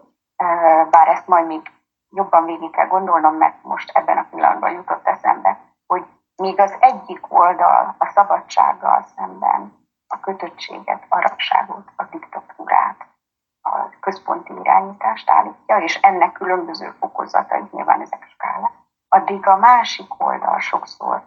bár 0.89 1.08
ezt 1.08 1.28
majd 1.28 1.47
még 1.47 1.72
jobban 2.10 2.45
végig 2.45 2.72
kell 2.72 2.88
gondolnom, 2.88 3.36
mert 3.36 3.64
most 3.64 3.91
ebben 3.97 4.18
a 4.18 4.28
pillanatban 4.30 4.72
jutott 4.72 5.08
eszembe, 5.08 5.60
hogy 5.88 6.06
még 6.36 6.60
az 6.60 6.76
egyik 6.80 7.34
oldal 7.34 7.95
a 7.97 8.06
szabadsággal 8.06 9.06
szemben 9.16 9.88
a 10.08 10.20
kötöttséget, 10.20 11.06
a 11.10 11.22
rabságot, 11.22 11.91
a 11.95 12.03
diktatúrát, 12.03 13.08
a 13.62 13.89
központi 13.99 14.53
irányítást 14.53 15.30
állítja, 15.30 15.78
és 15.78 15.95
ennek 15.95 16.32
különböző 16.32 16.95
fokozatai, 16.99 17.64
nyilván 17.72 18.01
ezek 18.01 18.28
skálák, 18.30 18.74
addig 19.10 19.47
a 19.47 19.58
másik 19.58 20.24
oldal 20.24 20.60
sokszor 20.60 21.24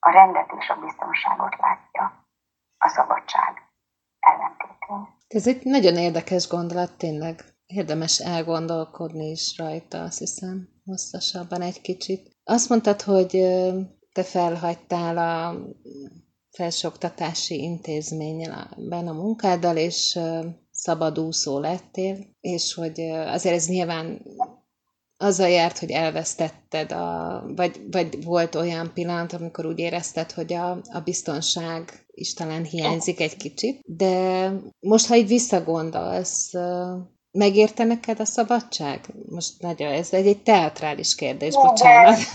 a 0.00 0.10
rendet 0.10 0.52
és 0.58 0.70
a 0.70 0.80
biztonságot 0.80 1.56
látja 1.56 2.26
a 2.78 2.88
szabadság 2.88 3.62
ellentétén. 4.20 5.16
Ez 5.38 5.46
egy 5.46 5.64
nagyon 5.64 5.96
érdekes 5.96 6.48
gondolat, 6.48 6.96
tényleg 6.96 7.44
érdemes 7.66 8.20
elgondolkodni 8.20 9.30
is 9.30 9.54
rajta, 9.56 10.02
azt 10.02 10.18
hiszem, 10.18 10.68
hosszasabban 10.84 11.62
egy 11.62 11.80
kicsit. 11.80 12.30
Azt 12.44 12.68
mondtad, 12.68 13.02
hogy 13.02 13.30
te 14.12 14.22
felhagytál 14.22 15.18
a 15.18 15.58
felsőoktatási 16.50 17.62
intézményben 17.62 19.08
a 19.08 19.12
munkáddal, 19.12 19.76
és 19.76 20.18
szabadúszó 20.70 21.58
lettél, 21.58 22.16
és 22.40 22.74
hogy 22.74 23.00
azért 23.10 23.54
ez 23.54 23.68
nyilván 23.68 24.22
azzal 25.18 25.48
járt, 25.48 25.78
hogy 25.78 25.90
elvesztetted, 25.90 26.92
a, 26.92 27.42
vagy, 27.56 27.80
vagy 27.90 28.24
volt 28.24 28.54
olyan 28.54 28.90
pillanat, 28.94 29.32
amikor 29.32 29.66
úgy 29.66 29.78
érezted, 29.78 30.32
hogy 30.32 30.52
a, 30.52 30.70
a 30.70 31.00
biztonság 31.04 31.82
is 32.10 32.34
talán 32.34 32.64
hiányzik 32.64 33.20
egy 33.20 33.36
kicsit, 33.36 33.80
de 33.84 34.48
most, 34.80 35.08
ha 35.08 35.14
így 35.14 35.28
visszagondolsz, 35.28 36.52
megérte 37.32 37.84
neked 37.84 38.20
a 38.20 38.24
szabadság? 38.24 39.00
Most 39.30 39.60
nagyon, 39.60 39.92
ez 39.92 40.12
egy, 40.12 40.26
egy 40.26 40.42
teatrális 40.42 41.14
kérdés, 41.14 41.54
Igen. 41.54 41.66
bocsánat. 41.66 42.18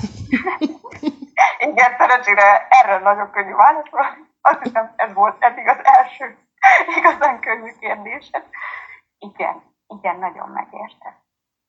Igen, 1.72 1.96
szerencsére 1.98 2.68
erről 2.70 3.00
nagyon 3.00 3.32
könnyű 3.32 3.54
válaszolni. 3.54 4.32
Azt 4.42 4.64
hiszem, 4.64 4.94
ez 4.96 5.14
volt 5.14 5.36
eddig 5.40 5.68
az 5.68 5.78
első 5.84 6.38
igazán 6.98 7.40
könnyű 7.40 7.72
kérdés. 7.80 8.30
Igen, 9.18 9.64
igen, 9.88 10.20
nagyon 10.20 10.50
megérte. 10.50 11.23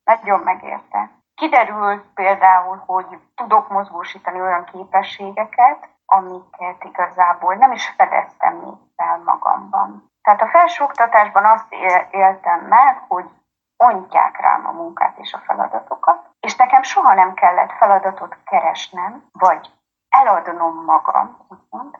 Nagyon 0.05 0.41
megérte. 0.41 1.11
Kiderült 1.35 2.05
például, 2.15 2.83
hogy 2.87 3.07
tudok 3.35 3.69
mozgósítani 3.69 4.41
olyan 4.41 4.65
képességeket, 4.65 5.89
amiket 6.07 6.85
igazából 6.85 7.55
nem 7.55 7.73
is 7.73 7.89
fedeztem 7.97 8.55
még 8.55 8.75
fel 8.97 9.19
magamban. 9.25 10.11
Tehát 10.23 10.43
a 10.43 10.49
felsőoktatásban 10.49 11.45
azt 11.45 11.73
éltem 12.11 12.61
meg, 12.61 13.05
hogy 13.09 13.31
ontják 13.77 14.41
rám 14.41 14.67
a 14.67 14.73
munkát 14.73 15.19
és 15.19 15.33
a 15.33 15.39
feladatokat, 15.39 16.31
és 16.41 16.57
nekem 16.57 16.83
soha 16.83 17.15
nem 17.15 17.35
kellett 17.35 17.73
feladatot 17.73 18.37
keresnem, 18.45 19.29
vagy 19.33 19.71
eladnom 20.09 20.85
magam, 20.85 21.47
úgymond, 21.49 21.99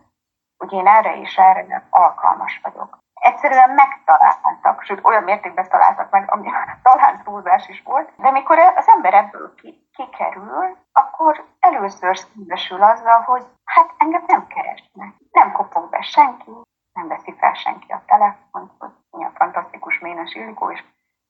hogy 0.57 0.73
én 0.73 0.87
erre 0.87 1.17
és 1.17 1.39
erre 1.39 1.87
alkalmas 1.91 2.61
vagyok. 2.63 2.99
Egyszerűen 3.25 3.71
megtaláltak, 3.71 4.83
sőt 4.83 5.05
olyan 5.05 5.23
mértékben 5.23 5.69
találtak 5.69 6.11
meg, 6.11 6.31
ami 6.33 6.51
talán 6.83 7.23
túlzás 7.25 7.69
is 7.69 7.83
volt, 7.83 8.13
de 8.17 8.31
mikor 8.31 8.59
az 8.59 8.89
ember 8.89 9.15
ebből 9.15 9.55
ki, 9.55 9.89
kikerül, 9.93 10.77
akkor 10.93 11.45
először 11.61 12.19
szembesül 12.19 12.83
azzal, 12.83 13.21
hogy 13.21 13.47
hát 13.65 13.91
engem 13.99 14.25
nem 14.27 14.47
keresnek, 14.47 15.13
nem 15.31 15.53
kopog 15.53 15.91
be 15.91 16.01
senki, 16.01 16.53
nem 16.93 17.09
veszi 17.09 17.35
fel 17.39 17.55
senki 17.55 17.93
a 17.93 18.03
telefont, 18.07 18.73
hogy 18.79 18.91
milyen 19.11 19.33
fantasztikus 19.35 19.99
Ménes 19.99 20.35
Illikó, 20.35 20.71
és 20.71 20.85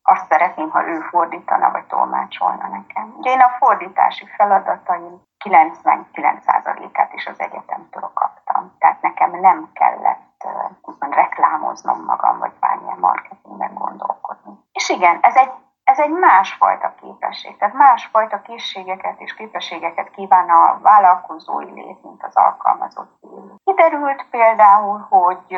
azt 0.07 0.27
szeretném, 0.31 0.71
ha 0.71 0.87
ő 0.87 1.01
fordítana, 1.01 1.71
vagy 1.71 1.87
tolmácsolna 1.87 2.69
nekem. 2.69 3.15
Ugye 3.17 3.31
én 3.31 3.41
a 3.41 3.57
fordítási 3.59 4.27
feladataim 4.37 5.23
99%-át 5.45 7.13
is 7.13 7.27
az 7.27 7.41
egyetemtől 7.41 8.11
kaptam. 8.15 8.77
Tehát 8.79 9.03
nekem 9.03 9.31
nem 9.31 9.71
kellett 9.73 10.34
úgymond 10.83 11.15
reklámoznom 11.15 12.05
magam, 12.05 12.39
vagy 12.39 12.53
bármilyen 12.61 12.99
marketingben 12.99 13.75
gondolkodni. 13.75 14.53
És 14.73 14.89
igen, 14.89 15.19
ez 15.21 15.37
egy, 15.37 15.51
ez 15.85 15.99
egy 15.99 16.11
másfajta 16.11 16.95
képesség, 17.01 17.57
tehát 17.57 17.75
másfajta 17.75 18.41
készségeket 18.41 19.21
és 19.21 19.35
képességeket 19.35 20.11
kíván 20.11 20.49
a 20.51 20.79
vállalkozói 20.83 21.73
lét, 21.73 22.03
mint 22.03 22.23
az 22.23 22.37
alkalmazott 22.37 23.19
élő. 23.21 23.55
Kiderült 23.65 24.27
például, 24.31 25.07
hogy 25.09 25.57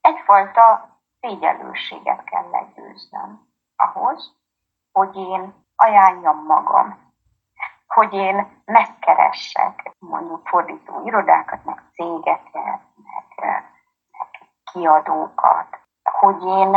egyfajta 0.00 0.88
szégyelőséget 1.20 2.24
kell 2.24 2.50
legyőznöm 2.50 3.40
ahhoz, 3.76 4.34
hogy 4.92 5.16
én 5.16 5.54
ajánljam 5.76 6.44
magam, 6.44 7.04
hogy 7.86 8.12
én 8.12 8.62
megkeressek 8.64 9.90
mondjuk 9.98 10.48
fordító 10.48 11.02
irodákat, 11.04 11.64
meg 11.64 11.82
cégeket, 11.92 12.80
meg 13.04 13.75
kiadókat, 14.76 15.80
hogy 16.20 16.42
én 16.42 16.70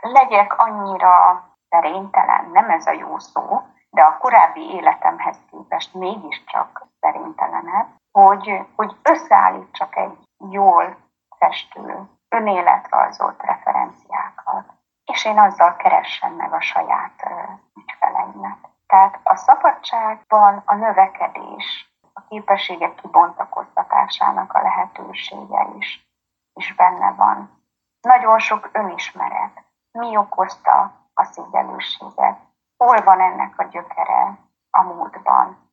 legyek 0.00 0.58
annyira 0.58 1.44
szerénytelen, 1.68 2.50
nem 2.52 2.70
ez 2.70 2.86
a 2.86 2.92
jó 2.92 3.18
szó, 3.18 3.62
de 3.90 4.02
a 4.02 4.18
korábbi 4.18 4.74
életemhez 4.74 5.38
képest 5.50 5.94
mégiscsak 5.94 6.86
szerénytelenebb, 7.00 7.86
hogy, 8.12 8.66
hogy 8.76 8.96
összeállítsak 9.02 9.96
egy 9.96 10.18
jól 10.50 10.96
festő, 11.38 12.08
önéletrajzolt 12.28 13.42
referenciákat, 13.42 14.64
és 15.04 15.24
én 15.24 15.38
azzal 15.38 15.76
keressem 15.76 16.32
meg 16.32 16.52
a 16.52 16.60
saját 16.60 17.28
ügyfeleimet. 17.74 18.58
Tehát 18.86 19.20
a 19.22 19.36
szabadságban 19.36 20.62
a 20.64 20.74
növekedés, 20.74 21.94
a 22.12 22.20
képességek 22.28 22.94
kibontakoztatásának 22.94 24.52
a 24.52 24.62
lehetősége 24.62 25.66
is, 25.78 26.11
is 26.54 26.74
benne 26.74 27.12
van. 27.12 27.60
Nagyon 28.00 28.38
sok 28.38 28.70
önismeret. 28.72 29.64
Mi 29.92 30.16
okozta 30.16 30.92
a 31.14 31.24
szégyelőséget? 31.24 32.38
Hol 32.76 33.02
van 33.04 33.20
ennek 33.20 33.58
a 33.58 33.64
gyökere 33.64 34.38
a 34.70 34.82
múltban? 34.82 35.70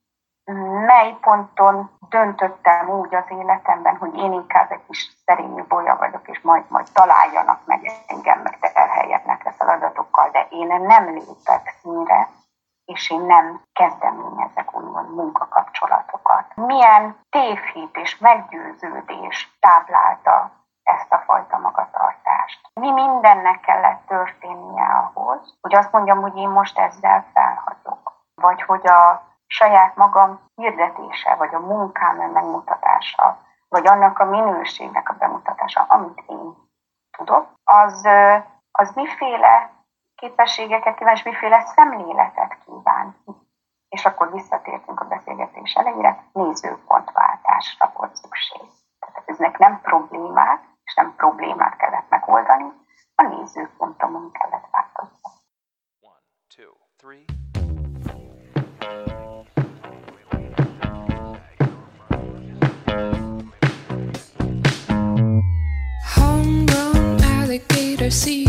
mely 0.86 1.18
ponton 1.22 1.90
döntöttem 2.10 2.90
úgy 2.90 3.16
az 3.16 3.26
életemben, 3.28 3.98
hogy 3.98 4.18
én 4.18 4.34
inkább 4.34 4.72
egy 4.72 4.86
kis 4.88 5.12
szerényű 5.26 5.64
bolya 5.64 5.96
vagyok, 5.96 6.28
és 6.28 6.42
majd, 6.42 6.64
majd 6.68 6.88
találjanak 6.94 7.60
meg 7.66 7.92
engem, 8.08 8.42
meg 8.42 8.60
terheljenek 8.60 9.42
a 9.46 9.52
feladatokkal, 9.52 10.30
de 10.30 10.48
én 10.50 10.68
nem 10.68 11.10
lépek 11.10 11.76
színre, 11.82 12.30
és 12.86 13.10
én 13.10 13.22
nem 13.22 13.62
kezdeményezek 13.74 14.76
úgymond 14.76 15.16
munkakapcsolatokat. 15.16 16.56
Milyen 16.56 17.20
tévhit 17.30 17.98
és 17.98 18.18
meggyőződés 18.18 19.58
táplálta 19.60 20.52
ezt 20.90 21.14
a 21.14 21.24
fajta 21.26 21.58
magatartást. 21.58 22.70
Mi 22.74 22.92
mindennek 22.92 23.60
kellett 23.60 24.06
történnie 24.08 24.86
ahhoz, 24.86 25.58
hogy 25.62 25.76
azt 25.76 25.92
mondjam, 25.92 26.22
hogy 26.22 26.38
én 26.38 26.50
most 26.50 26.80
ezzel 26.80 27.26
felhagyok. 27.34 28.12
Vagy 28.36 28.62
hogy 28.62 28.88
a 28.88 29.28
saját 29.48 29.96
magam 29.96 30.40
hirdetése, 30.56 31.36
vagy 31.36 31.54
a 31.54 31.60
munkám 31.60 32.16
megmutatása, 32.16 33.38
vagy 33.70 33.88
annak 33.88 34.20
a 34.20 34.26
minőségnek 34.26 35.10
a 35.10 35.14
bemutatása, 35.14 35.86
amit 35.88 36.24
én 36.28 36.56
tudok, 37.18 37.48
az, 37.64 38.08
az 38.72 38.92
miféle 38.96 39.72
képességeket 40.16 40.96
kíván, 40.98 41.18
miféle 41.24 41.62
szemléletet 41.62 42.58
kíván. 42.66 43.16
És 43.90 44.06
akkor 44.06 44.32
visszatértünk 44.32 45.00
a 45.00 45.06
beszélgetés 45.06 45.74
elejére, 45.74 46.24
nézőpontváltásra 46.34 47.92
volt 47.96 48.16
szükség. 48.16 48.62
Tehát 49.00 49.24
eznek 49.26 49.58
nem 49.58 49.82
problémák, 49.82 50.70
és 50.90 50.96
nem 50.96 51.16
problémát 51.16 51.78
kellett 51.78 52.10
megoldani, 52.10 52.72
a 53.16 53.24
nézőpontomon 53.24 54.32
kellett 54.32 54.70
változni. 54.72 55.20
One, 56.00 56.22
two, 56.56 56.74
three. 56.98 57.26
alligator, 67.50 68.12
see 68.12 68.49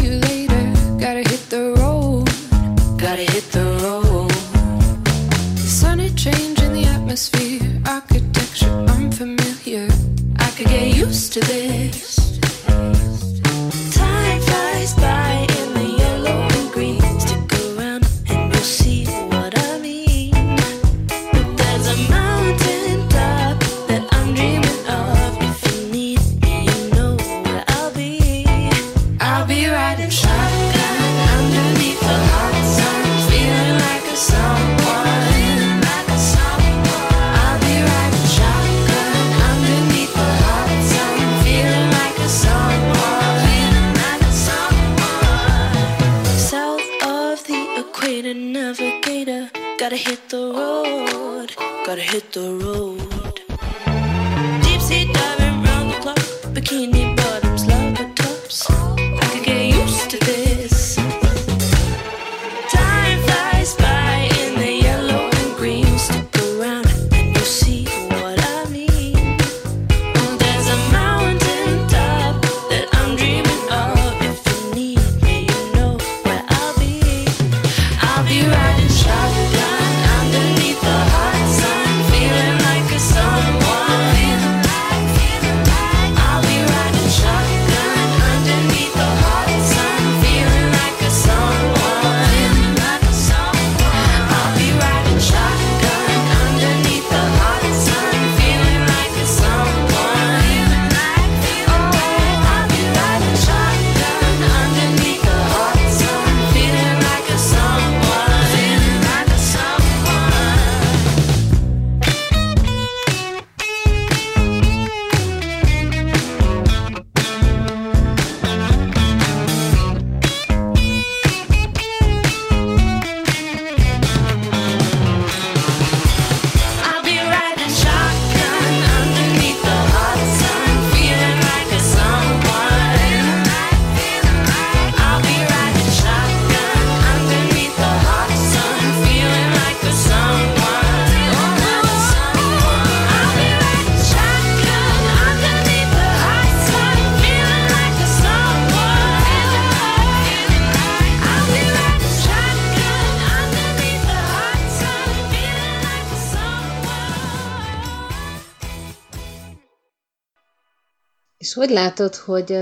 hogy 161.71 161.79
látod, 161.79 162.15
hogy 162.15 162.53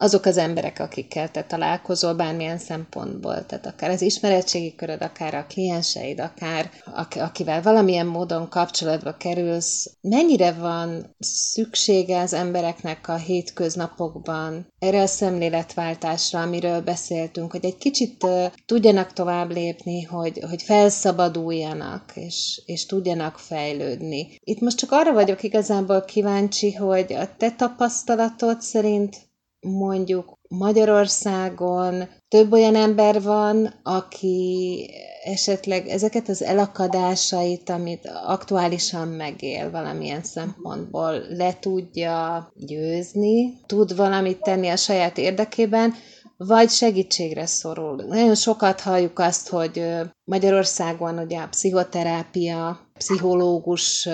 azok 0.00 0.24
az 0.24 0.36
emberek, 0.36 0.78
akikkel 0.78 1.30
te 1.30 1.44
találkozol 1.44 2.14
bármilyen 2.14 2.58
szempontból, 2.58 3.46
tehát 3.46 3.66
akár 3.66 3.90
az 3.90 4.02
ismeretségi 4.02 4.74
köröd, 4.74 5.02
akár 5.02 5.34
a 5.34 5.46
klienseid, 5.48 6.20
akár 6.20 6.70
akivel 7.14 7.62
valamilyen 7.62 8.06
módon 8.06 8.48
kapcsolatba 8.48 9.16
kerülsz, 9.16 9.90
mennyire 10.00 10.52
van 10.52 11.16
szüksége 11.18 12.20
az 12.20 12.32
embereknek 12.32 13.08
a 13.08 13.16
hétköznapokban 13.16 14.66
erre 14.78 15.02
a 15.02 15.06
szemléletváltásra, 15.06 16.40
amiről 16.40 16.80
beszéltünk, 16.80 17.50
hogy 17.50 17.64
egy 17.64 17.76
kicsit 17.76 18.26
tudjanak 18.66 19.12
tovább 19.12 19.50
lépni, 19.50 20.02
hogy, 20.02 20.40
hogy 20.48 20.62
felszabaduljanak, 20.62 22.12
és, 22.14 22.62
és 22.66 22.86
tudjanak 22.86 23.38
fejlődni. 23.38 24.38
Itt 24.44 24.60
most 24.60 24.78
csak 24.78 24.92
arra 24.92 25.12
vagyok 25.12 25.42
igazából 25.42 26.04
kíváncsi, 26.04 26.74
hogy 26.74 27.12
a 27.12 27.36
te 27.36 27.50
tapasztalatod 27.50 28.60
szerint 28.60 29.27
mondjuk 29.60 30.38
Magyarországon 30.48 32.08
több 32.28 32.52
olyan 32.52 32.74
ember 32.74 33.22
van, 33.22 33.80
aki 33.82 34.90
esetleg 35.24 35.88
ezeket 35.88 36.28
az 36.28 36.42
elakadásait, 36.42 37.70
amit 37.70 38.10
aktuálisan 38.26 39.08
megél 39.08 39.70
valamilyen 39.70 40.22
szempontból, 40.22 41.22
le 41.28 41.58
tudja 41.60 42.48
győzni, 42.54 43.60
tud 43.66 43.96
valamit 43.96 44.40
tenni 44.42 44.68
a 44.68 44.76
saját 44.76 45.18
érdekében, 45.18 45.94
vagy 46.36 46.70
segítségre 46.70 47.46
szorul. 47.46 48.04
Nagyon 48.08 48.34
sokat 48.34 48.80
halljuk 48.80 49.18
azt, 49.18 49.48
hogy 49.48 49.84
Magyarországon 50.24 51.18
ugye 51.18 51.38
a 51.38 51.48
pszichoterápia, 51.48 52.90
pszichológus 52.98 54.08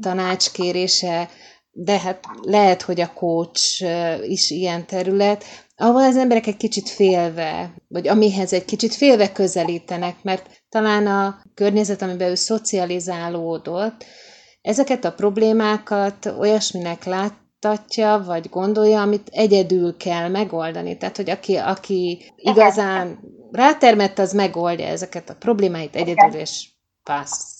tanácskérése 0.00 1.28
de 1.72 1.98
hát 1.98 2.24
lehet, 2.42 2.82
hogy 2.82 3.00
a 3.00 3.12
coach 3.12 3.84
is 4.28 4.50
ilyen 4.50 4.86
terület, 4.86 5.44
ahol 5.76 6.02
az 6.02 6.16
emberek 6.16 6.46
egy 6.46 6.56
kicsit 6.56 6.88
félve, 6.88 7.74
vagy 7.88 8.08
amihez 8.08 8.52
egy 8.52 8.64
kicsit 8.64 8.94
félve 8.94 9.32
közelítenek, 9.32 10.16
mert 10.22 10.62
talán 10.68 11.06
a 11.06 11.42
környezet, 11.54 12.02
amiben 12.02 12.30
ő 12.30 12.34
szocializálódott, 12.34 14.04
ezeket 14.62 15.04
a 15.04 15.12
problémákat 15.12 16.26
olyasminek 16.26 17.04
láttatja, 17.04 18.22
vagy 18.26 18.48
gondolja, 18.48 19.00
amit 19.00 19.28
egyedül 19.30 19.96
kell 19.96 20.28
megoldani. 20.28 20.96
Tehát, 20.96 21.16
hogy 21.16 21.30
aki, 21.30 21.56
aki 21.56 22.32
igazán 22.36 23.18
rátermett, 23.50 24.18
az 24.18 24.32
megoldja 24.32 24.86
ezeket 24.86 25.30
a 25.30 25.34
problémáit 25.34 25.96
egyedül, 25.96 26.40
és 26.40 26.68
passz. 27.02 27.51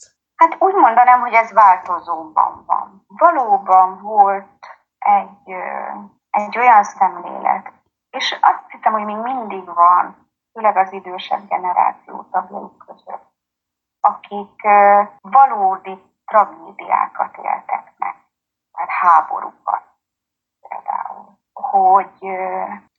Hát 0.42 0.56
úgy 0.58 0.74
mondanám, 0.74 1.20
hogy 1.20 1.32
ez 1.32 1.52
változóban 1.52 2.64
van. 2.66 3.04
Valóban 3.06 4.00
volt 4.00 4.66
egy, 4.98 5.54
egy 6.30 6.58
olyan 6.58 6.82
szemlélet, 6.82 7.72
és 8.10 8.38
azt 8.40 8.70
hiszem, 8.70 8.92
hogy 8.92 9.04
még 9.04 9.16
mindig 9.16 9.64
van, 9.64 10.30
főleg 10.52 10.76
az 10.76 10.92
idősebb 10.92 11.48
generáció 11.48 12.22
tagjai 12.30 12.76
között, 12.86 13.24
akik 14.00 14.62
valódi 15.20 16.02
tragédiákat 16.26 17.36
éltek 17.36 17.92
meg, 17.96 18.14
tehát 18.72 18.90
háborúkat 18.90 19.82
például. 20.68 21.38
Hogy 21.52 22.26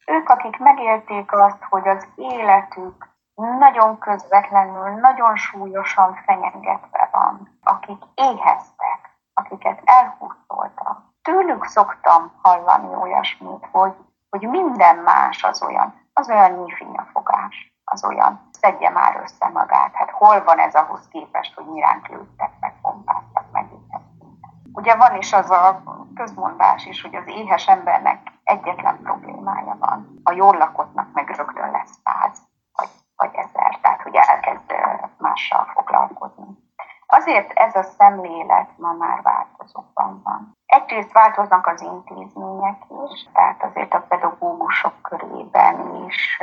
ők, 0.05 0.29
akik 0.29 0.57
megélték 0.57 1.31
azt, 1.31 1.63
hogy 1.63 1.87
az 1.87 2.07
életük 2.15 3.12
nagyon 3.35 3.97
közvetlenül, 3.97 4.89
nagyon 4.89 5.35
súlyosan 5.35 6.15
fenyegetve 6.25 7.09
van, 7.11 7.59
akik 7.63 8.03
éheztek, 8.15 9.17
akiket 9.33 9.81
elhúzoltak. 9.85 11.01
Tőlük 11.21 11.65
szoktam 11.65 12.31
hallani 12.41 12.95
olyasmit, 12.95 13.67
hogy, 13.71 13.93
hogy 14.29 14.41
minden 14.41 14.95
más 14.95 15.43
az 15.43 15.63
olyan, 15.63 16.01
az 16.13 16.29
olyan 16.29 16.73
fogás, 17.13 17.73
az 17.83 18.05
olyan, 18.05 18.49
szedje 18.51 18.89
már 18.89 19.19
össze 19.23 19.47
magát, 19.47 19.93
hát 19.93 20.09
hol 20.09 20.43
van 20.43 20.59
ez 20.59 20.75
ahhoz 20.75 21.07
képest, 21.07 21.55
hogy 21.55 21.65
miránk 21.65 22.07
lőttek, 22.07 22.51
meg 22.59 22.73
bombáztak, 22.81 23.51
meg 23.51 23.65
Ugye 24.75 24.95
van 24.95 25.17
is 25.17 25.33
az 25.33 25.49
a 25.49 25.83
közmondás 26.15 26.85
is, 26.85 27.01
hogy 27.01 27.15
az 27.15 27.27
éhes 27.27 27.67
embernek 27.67 28.19
egyetlen 28.43 29.01
problémája 29.03 29.75
van. 29.79 30.19
A 30.23 30.31
jól 30.31 30.57
lakottnak 30.57 31.07
meg 31.13 31.29
rögtön 31.29 31.71
lesz 31.71 31.99
páz 32.03 32.41
vagy 33.23 33.35
ezer, 33.35 33.79
tehát 33.81 34.01
hogy 34.01 34.15
elkezd 34.15 34.75
mással 35.17 35.65
foglalkozni. 35.73 36.45
Azért 37.07 37.51
ez 37.73 37.85
a 37.85 37.89
szemlélet 37.97 38.69
ma 38.77 38.91
már 38.91 39.21
változóban 39.21 40.21
van. 40.23 40.57
Egyrészt 40.65 41.11
változnak 41.11 41.67
az 41.67 41.81
intézmények 41.81 42.81
is, 43.07 43.27
tehát 43.33 43.63
azért 43.63 43.93
a 43.93 44.05
pedagógusok 44.07 45.01
körében 45.01 46.05
is 46.05 46.41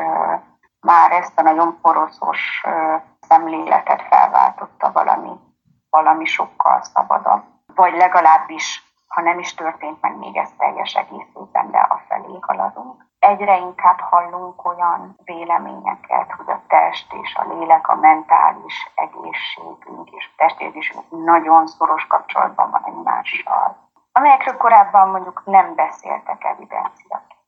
már 0.81 1.13
ezt 1.13 1.39
a 1.39 1.43
nagyon 1.43 1.79
poroszos 1.83 2.65
szemléletet 3.21 4.03
felváltotta 4.03 4.93
valami, 4.93 5.33
valami 5.91 6.25
sokkal 6.25 6.83
szabadabb. 6.83 7.43
Vagy 7.75 7.97
legalábbis, 7.97 8.95
ha 9.07 9.23
nem 9.23 9.39
is 9.39 9.55
történt 9.55 10.01
meg 10.01 10.17
még 10.17 10.37
ez 10.37 10.51
teljes 10.59 10.95
egészében, 10.95 11.71
de 11.71 11.79
afelé 11.79 12.39
haladunk 12.41 13.09
egyre 13.21 13.59
inkább 13.59 14.01
hallunk 14.01 14.65
olyan 14.69 15.17
véleményeket, 15.25 16.33
hogy 16.37 16.51
a 16.51 16.63
test 16.69 17.13
és 17.23 17.35
a 17.35 17.55
lélek, 17.55 17.89
a 17.89 17.95
mentális 17.95 18.93
egészségünk 18.95 20.11
és 20.11 20.31
a 20.31 20.35
testérzésünk 20.37 21.05
nagyon 21.31 21.67
szoros 21.67 22.07
kapcsolatban 22.07 22.71
van 22.71 22.85
egymással, 22.85 23.77
amelyekről 24.13 24.57
korábban 24.57 25.09
mondjuk 25.09 25.43
nem 25.45 25.75
beszéltek 25.75 26.45
evidenciaként. 26.45 27.39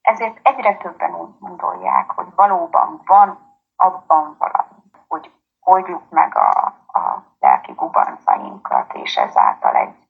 Ezért 0.00 0.38
egyre 0.42 0.76
többen 0.76 1.14
úgy 1.14 1.38
gondolják, 1.38 2.10
hogy 2.10 2.26
valóban 2.34 3.00
van 3.04 3.38
abban 3.76 4.36
valami, 4.38 4.82
hogy 5.08 5.32
oldjuk 5.60 6.02
meg 6.10 6.36
a, 6.36 6.50
a 6.86 7.22
lelki 7.38 7.72
gubancainkat, 7.72 8.92
és 8.92 9.16
ezáltal 9.16 9.74
egy 9.74 10.02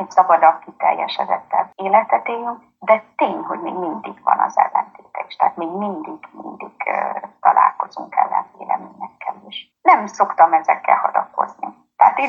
egy 0.00 0.10
szabadabb, 0.10 0.58
kiteljesedettebb 0.58 1.70
életet 1.74 2.28
éljünk, 2.28 2.62
de 2.78 3.04
tény, 3.16 3.42
hogy 3.42 3.60
még 3.60 3.74
mindig 3.74 4.22
van 4.22 4.38
az 4.38 4.58
ellentéte 4.58 5.24
is. 5.26 5.36
Tehát 5.36 5.56
még 5.56 5.68
mindig, 5.68 6.28
mindig 6.30 6.72
uh, 6.86 7.22
találkozunk 7.40 8.16
ellenvéleményekkel 8.16 9.34
is. 9.48 9.78
Nem 9.82 10.06
szoktam. 10.06 10.50
Tehát 10.50 10.79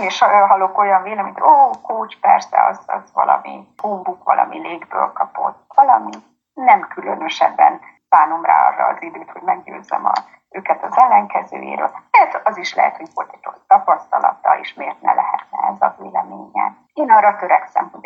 én 0.02 0.08
is 0.08 0.20
hallok 0.20 0.78
olyan 0.78 1.04
véleményt, 1.04 1.42
ó, 1.42 1.70
coach, 1.82 2.20
persze, 2.22 2.66
az, 2.70 2.80
az 2.86 3.14
valami 3.14 3.68
humbuk, 3.82 4.24
valami 4.24 4.60
légből 4.60 5.12
kapott, 5.14 5.64
valami 5.76 6.12
nem 6.54 6.88
különösebben 6.88 7.82
szánom 8.10 8.46
rá 8.46 8.68
arra 8.68 8.86
az 8.86 9.02
időt, 9.02 9.32
hogy 9.32 9.42
meggyőzzem 9.42 10.06
a, 10.06 10.12
őket 10.50 10.84
az 10.84 10.98
ellenkezőjéről. 10.98 11.92
Ez 12.12 12.42
az 12.44 12.58
is 12.58 12.76
lehet, 12.76 12.98
hogy 12.98 13.10
volt 13.14 13.32
egy 13.34 13.44
rossz 13.44 13.66
tapasztalata, 13.68 14.58
és 14.60 14.74
miért 14.74 15.02
ne 15.02 15.14
lehetne 15.14 15.58
ez 15.74 15.82
a 15.82 15.96
véleménye. 15.98 16.76
Én 16.94 17.12
arra 17.12 17.36
törekszem, 17.36 17.90
hogy 17.92 18.01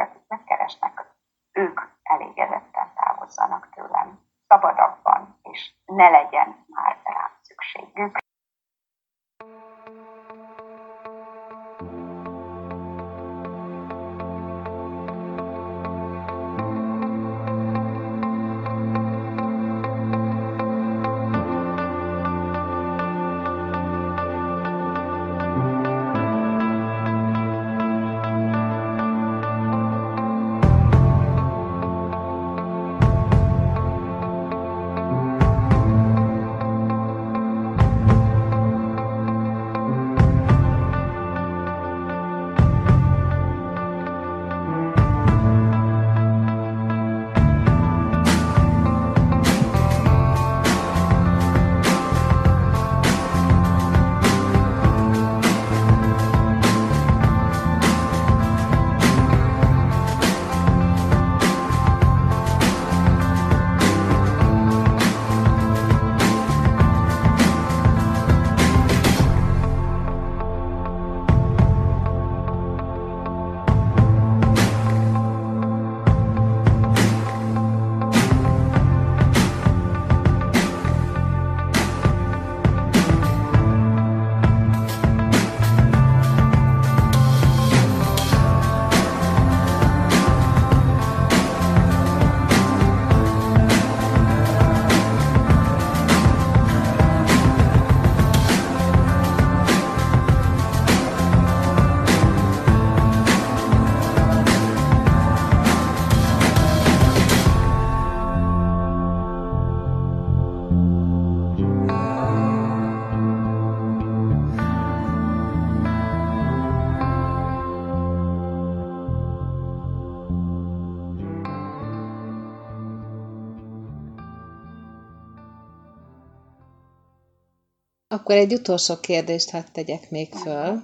Akkor 128.16 128.36
egy 128.36 128.53
utolsó 128.53 128.95
kérdést 128.99 129.49
hadd 129.49 129.63
tegyek 129.72 130.09
még 130.09 130.34
föl. 130.34 130.82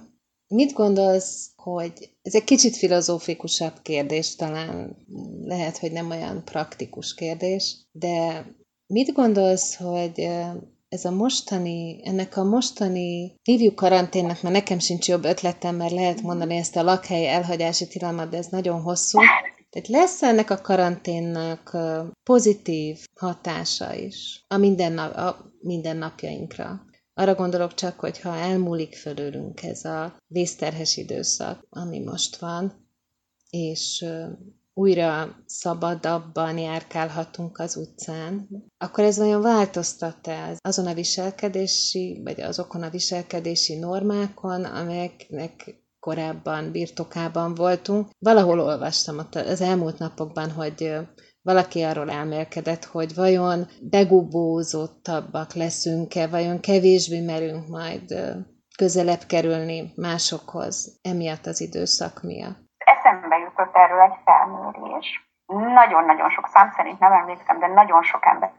Mit 0.48 0.72
gondolsz, 0.72 1.50
hogy 1.56 2.10
ez 2.22 2.34
egy 2.34 2.44
kicsit 2.44 2.76
filozófikusabb 2.76 3.82
kérdés, 3.82 4.36
talán 4.36 4.96
lehet, 5.44 5.78
hogy 5.78 5.92
nem 5.92 6.10
olyan 6.10 6.44
praktikus 6.44 7.14
kérdés, 7.14 7.76
de 7.92 8.46
mit 8.86 9.12
gondolsz, 9.12 9.76
hogy 9.76 10.28
ez 10.88 11.04
a 11.04 11.10
mostani, 11.10 12.00
ennek 12.04 12.36
a 12.36 12.44
mostani, 12.44 13.34
hívjuk 13.42 13.74
karanténnak, 13.74 14.42
mert 14.42 14.54
nekem 14.54 14.78
sincs 14.78 15.08
jobb 15.08 15.24
ötletem, 15.24 15.76
mert 15.76 15.92
lehet 15.92 16.22
mondani 16.22 16.56
ezt 16.56 16.76
a 16.76 16.82
lakhely 16.82 17.28
elhagyási 17.28 17.86
tilalmat, 17.86 18.30
de 18.30 18.36
ez 18.36 18.46
nagyon 18.46 18.80
hosszú. 18.80 19.18
Tehát 19.70 19.88
lesz 19.88 20.22
ennek 20.22 20.50
a 20.50 20.60
karanténnak 20.60 21.76
pozitív 22.22 22.98
hatása 23.20 23.94
is 23.94 24.44
a, 24.48 24.56
mindennap, 24.56 25.16
a 25.16 25.52
mindennapjainkra? 25.60 26.90
Arra 27.14 27.34
gondolok 27.34 27.74
csak, 27.74 28.00
hogy 28.00 28.20
ha 28.20 28.36
elmúlik 28.36 28.94
fölülünk 28.96 29.62
ez 29.62 29.84
a 29.84 30.16
vészterhes 30.26 30.96
időszak, 30.96 31.66
ami 31.70 31.98
most 31.98 32.36
van, 32.36 32.88
és 33.50 34.04
újra 34.74 35.42
szabadabban 35.46 36.58
járkálhatunk 36.58 37.58
az 37.58 37.76
utcán, 37.76 38.48
akkor 38.78 39.04
ez 39.04 39.16
nagyon 39.16 39.42
változtat-e 39.42 40.56
azon 40.60 40.86
a 40.86 40.94
viselkedési, 40.94 42.20
vagy 42.24 42.40
azokon 42.40 42.82
a 42.82 42.90
viselkedési 42.90 43.78
normákon, 43.78 44.64
amelyeknek 44.64 45.82
korábban 46.00 46.70
birtokában 46.70 47.54
voltunk. 47.54 48.10
Valahol 48.18 48.60
olvastam 48.60 49.26
az 49.30 49.60
elmúlt 49.60 49.98
napokban, 49.98 50.50
hogy 50.50 50.92
valaki 51.42 51.82
arról 51.82 52.10
elmélkedett, 52.10 52.84
hogy 52.84 53.14
vajon 53.14 53.66
begubózottabbak 53.80 55.52
leszünk-e, 55.54 56.28
vajon 56.28 56.60
kevésbé 56.60 57.20
merünk 57.24 57.68
majd 57.68 58.04
közelebb 58.76 59.22
kerülni 59.28 59.92
másokhoz 59.96 60.98
emiatt 61.02 61.46
az 61.46 61.60
időszak 61.60 62.22
miatt. 62.22 62.58
Eszembe 62.78 63.36
jutott 63.38 63.74
erről 63.76 64.00
egy 64.00 64.18
felmérés. 64.24 65.08
Nagyon-nagyon 65.74 66.30
sok 66.30 66.46
szám 66.48 66.70
szerint 66.76 66.98
nem 66.98 67.12
emlékszem, 67.12 67.58
de 67.58 67.66
nagyon 67.66 68.02
sok 68.02 68.26
ember 68.26 68.52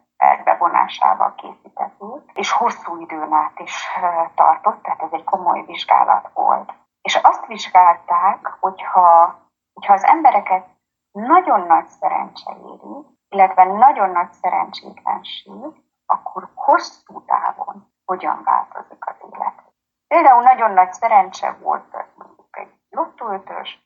bevonásával 0.44 1.36
készítettük, 1.36 2.32
és 2.34 2.52
hosszú 2.52 3.02
időn 3.02 3.34
át 3.34 3.60
is 3.60 3.88
tartott, 4.36 4.84
tehát 4.84 5.02
ez 5.02 5.12
egy 5.12 5.24
komoly 5.24 5.64
vizsgálat 5.66 6.30
volt. 6.34 6.74
És 7.02 7.16
azt 7.16 7.46
vizsgálták, 7.46 8.58
hogyha, 8.60 9.36
hogyha 9.74 9.94
az 9.94 10.04
embereket 10.04 10.66
nagyon 11.14 11.68
nagy 11.68 11.88
szerencse 11.88 12.52
éri, 12.52 13.06
illetve 13.30 13.64
nagyon 13.64 14.10
nagy 14.10 14.32
szerencsétlenség, 14.32 15.84
akkor 16.06 16.50
hosszú 16.56 17.26
távon 17.26 17.92
hogyan 18.06 18.42
változik 18.44 19.08
az 19.08 19.16
élet. 19.32 19.62
Például 20.08 20.44
nagyon 20.44 20.72
nagy 20.72 20.94
szerencse 20.94 21.58
volt 21.62 22.06
mondjuk 22.16 22.58
egy 22.58 22.74
lottóötös, 22.90 23.80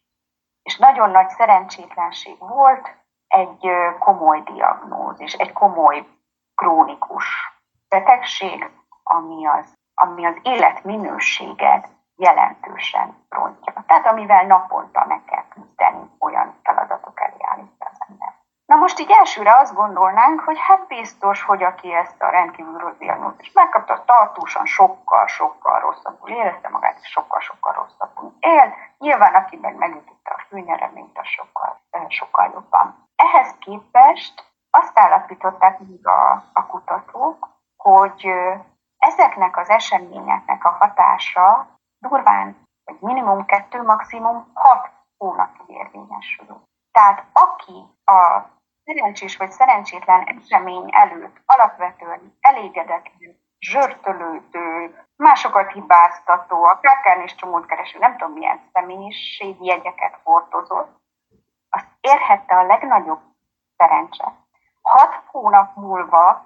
és 0.64 0.78
nagyon 0.78 1.10
nagy 1.10 1.30
szerencsétlenség 1.30 2.40
volt 2.40 2.96
egy 3.28 3.70
komoly 4.00 4.42
diagnózis, 4.42 5.34
egy 5.34 5.54
komoly 5.54 6.08
krónikus 6.56 7.26
betegség, 7.90 8.72
ami 9.04 9.48
az, 9.48 9.74
ami 9.94 10.26
az 10.26 10.40
életminőséget 10.42 11.88
jelentősen 12.16 13.26
rontja. 13.30 13.84
Tehát 13.88 14.06
amivel 14.06 14.46
naponta 14.46 15.06
meg 15.06 15.46
küzdeni, 15.50 16.10
olyan 16.20 16.60
feladatok 16.64 17.22
elé 17.22 17.38
állítja 17.40 17.88
az 17.92 17.98
ember. 18.08 18.34
Na 18.66 18.67
most 18.78 19.00
így 19.00 19.12
elsőre 19.12 19.56
azt 19.56 19.74
gondolnánk, 19.74 20.40
hogy 20.40 20.58
hát 20.60 20.88
biztos, 20.88 21.44
hogy 21.44 21.64
aki 21.64 21.94
ezt 21.94 22.22
a 22.22 22.30
rendkívül 22.30 22.78
rossz 22.78 22.98
diagnózist 22.98 23.54
megkapta, 23.54 24.04
tartósan 24.06 24.66
sokkal-sokkal 24.66 25.80
rosszabbul 25.80 26.30
érezte 26.30 26.70
magát, 26.70 26.98
és 27.02 27.08
sokkal-sokkal 27.10 27.74
rosszabbul 27.74 28.34
él. 28.40 28.74
Nyilván, 28.98 29.34
aki 29.36 29.58
meg 29.62 29.76
megütötte 29.76 30.34
a 30.38 30.44
fűnyereményt, 30.48 31.18
az 31.18 31.28
sokkal, 31.28 31.80
sokkal 32.08 32.52
jobban. 32.54 33.08
Ehhez 33.16 33.56
képest 33.60 34.46
azt 34.70 35.00
állapították 35.00 35.80
még 35.80 36.08
a, 36.08 36.44
a 36.54 36.66
kutatók, 36.66 37.48
hogy 37.78 38.32
ezeknek 38.98 39.58
az 39.58 39.70
eseményeknek 39.70 40.66
a 40.66 40.70
hatása 40.70 41.68
durván, 42.00 42.68
vagy 42.86 42.98
minimum 43.00 43.46
kettő, 43.46 43.82
maximum 43.82 44.52
hat 44.54 44.90
hónapig 45.18 45.66
érvényesül. 45.68 46.62
Tehát 46.92 47.24
aki 47.34 47.86
a 48.06 48.42
szerencsés 48.88 49.38
vagy 49.38 49.52
szerencsétlen 49.52 50.24
esemény 50.24 50.90
előtt 50.92 51.36
alapvetően 51.46 52.38
elégedetlen, 52.40 53.40
zsörtölődő, 53.60 54.96
másokat 55.16 55.72
hibáztató, 55.72 56.64
a 56.64 56.80
kákán 56.80 57.22
és 57.22 57.36
csomót 57.36 57.66
kereső, 57.66 58.00
nem 58.00 58.18
tudom 58.18 58.34
milyen 58.34 58.72
jegyeket 59.60 60.20
hordozott, 60.24 61.00
az 61.70 61.82
érhette 62.02 62.56
a 62.56 62.66
legnagyobb 62.66 63.22
szerencse. 63.78 64.34
Hat 64.82 65.22
hónap 65.26 65.76
múlva 65.76 66.46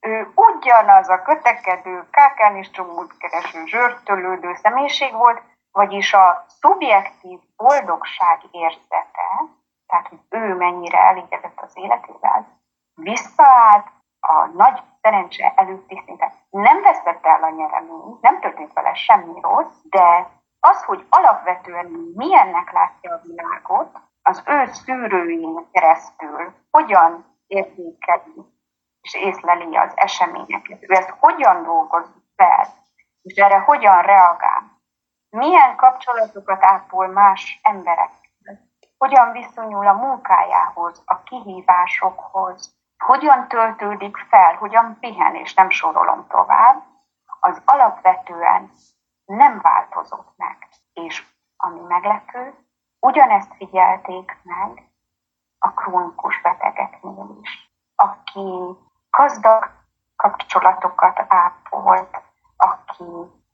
ő 0.00 0.32
ugyanaz 0.34 1.08
a 1.08 1.22
kötekedő, 1.22 2.08
kákán 2.10 2.56
és 2.56 2.70
csomót 2.70 3.16
kereső, 3.16 3.66
zsörtölődő 3.66 4.54
személyiség 4.54 5.12
volt, 5.12 5.42
vagyis 5.72 6.14
a 6.14 6.44
szubjektív 6.48 7.38
boldogság 7.56 8.40
érzete, 8.50 9.58
tehát 9.90 10.08
hogy 10.08 10.20
ő 10.28 10.54
mennyire 10.54 10.98
elégedett 10.98 11.60
az 11.60 11.72
életével, 11.74 12.46
visszaállt 12.94 13.86
a 14.20 14.46
nagy 14.46 14.82
szerencse 15.02 15.52
előtti 15.56 16.02
szinten. 16.04 16.32
Nem 16.50 16.82
vesztette 16.82 17.28
el 17.28 17.42
a 17.42 17.50
nyereményt, 17.50 18.20
nem 18.20 18.40
történt 18.40 18.72
vele 18.72 18.94
semmi 18.94 19.40
rossz, 19.40 19.76
de 19.82 20.30
az, 20.60 20.84
hogy 20.84 21.06
alapvetően 21.08 21.86
milyennek 22.14 22.72
látja 22.72 23.14
a 23.14 23.20
világot, 23.22 23.98
az 24.22 24.42
ő 24.46 24.66
szűrőin 24.66 25.70
keresztül 25.72 26.52
hogyan 26.70 27.38
érzékeli 27.46 28.58
és 29.00 29.14
észleli 29.14 29.76
az 29.76 29.92
eseményeket. 29.94 30.82
Ő 30.82 30.94
ezt 30.94 31.14
hogyan 31.18 31.62
dolgoz 31.62 32.10
fel, 32.36 32.66
és 33.22 33.34
erre 33.34 33.58
hogyan 33.58 34.02
reagál. 34.02 34.78
Milyen 35.30 35.76
kapcsolatokat 35.76 36.64
ápol 36.64 37.06
más 37.06 37.60
emberekkel. 37.62 38.19
Hogyan 39.04 39.32
viszonyul 39.32 39.86
a 39.86 39.92
munkájához, 39.92 41.02
a 41.06 41.22
kihívásokhoz. 41.22 42.74
Hogyan 43.04 43.48
töltődik 43.48 44.16
fel, 44.16 44.54
hogyan 44.54 44.96
pihen, 45.00 45.34
és 45.34 45.54
nem 45.54 45.70
sorolom 45.70 46.26
tovább. 46.26 46.82
Az 47.40 47.62
alapvetően 47.64 48.70
nem 49.24 49.60
változott 49.60 50.32
meg. 50.36 50.68
És 50.92 51.26
ami 51.56 51.80
meglepő, 51.80 52.54
ugyanezt 53.00 53.54
figyelték 53.54 54.38
meg 54.42 54.90
a 55.58 55.72
krónikus 55.72 56.40
betegeknél 56.40 57.36
is. 57.42 57.72
Aki 57.94 58.78
gazdag 59.10 59.70
kapcsolatokat 60.16 61.24
ápolt, 61.28 62.22
aki 62.56 63.04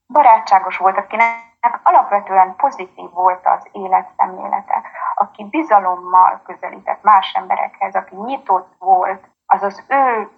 barátságos 0.08 0.76
volt, 0.76 0.96
akinek 0.96 1.80
alapvetően 1.82 2.56
pozitív 2.56 3.10
volt 3.10 3.46
az 3.46 3.68
életszemlélete, 3.72 4.82
aki 5.14 5.44
bizalommal 5.44 6.40
közelített 6.44 7.02
más 7.02 7.32
emberekhez, 7.34 7.94
aki 7.94 8.14
nyitott 8.14 8.74
volt, 8.78 9.28
az 9.46 9.62
az 9.62 9.84
ő 9.88 10.30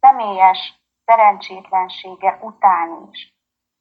személyes 0.00 0.80
szerencsétlensége 1.04 2.38
után 2.40 3.08
is 3.10 3.34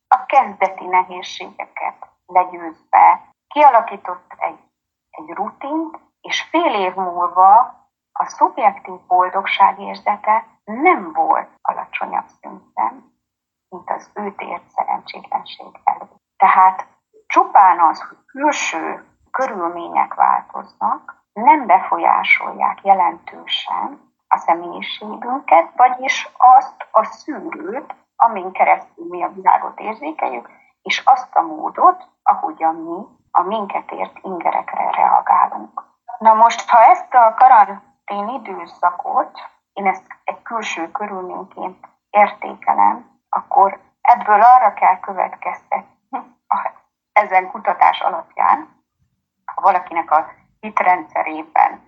a 0.08 0.26
kezdeti 0.26 0.86
nehézségeket 0.86 2.08
legyőzve 2.26 3.22
kialakított 3.48 4.34
egy, 4.38 4.60
egy 5.10 5.30
rutint, 5.30 6.00
és 6.22 6.42
fél 6.42 6.74
év 6.74 6.96
múlva 6.96 7.80
a 8.12 8.26
szubjektív 8.26 9.00
boldogság 9.08 9.80
érzete 9.80 10.46
nem 10.64 11.14
volt 11.14 11.50
alacsonyabb 11.62 12.28
szinten, 12.42 13.19
mint 13.70 13.90
az 13.90 14.12
őt 14.14 14.42
ért 14.42 14.70
szerencsétlenség 14.70 15.80
előtt. 15.84 16.16
Tehát 16.38 16.88
csupán 17.28 17.80
az, 17.80 18.02
hogy 18.02 18.18
külső 18.26 19.06
körülmények 19.32 20.14
változnak, 20.14 21.24
nem 21.34 21.66
befolyásolják 21.66 22.80
jelentősen 22.84 24.14
a 24.28 24.38
személyiségünket, 24.38 25.72
vagyis 25.76 26.30
azt 26.38 26.88
a 26.92 27.04
szűrőt, 27.04 27.96
amin 28.16 28.52
keresztül 28.52 29.06
mi 29.10 29.24
a 29.24 29.32
világot 29.34 29.80
érzékeljük, 29.80 30.50
és 30.82 31.02
azt 31.06 31.36
a 31.36 31.42
módot, 31.42 32.08
ahogyan 32.24 32.76
mi 32.76 33.06
a 33.32 33.42
minket 33.42 33.92
ért 33.92 34.18
ingerekre 34.22 34.90
reagálunk. 34.92 35.84
Na 36.18 36.34
most, 36.34 36.70
ha 36.70 36.84
ezt 36.84 37.14
a 37.14 37.34
karantén 37.34 38.28
időszakot 38.28 39.40
én 39.74 39.88
ezt 39.88 40.06
egy 40.24 40.42
külső 40.42 40.92
körülményként 40.92 41.88
értékelem, 42.10 43.09
akkor 43.30 43.80
ebből 44.02 44.42
arra 44.42 44.74
kell 44.74 45.00
következtetni, 45.00 45.88
ezen 47.14 47.52
kutatás 47.52 48.00
alapján, 48.00 48.84
ha 49.46 49.62
valakinek 49.62 50.12
a 50.12 50.26
hitrendszerében 50.60 51.88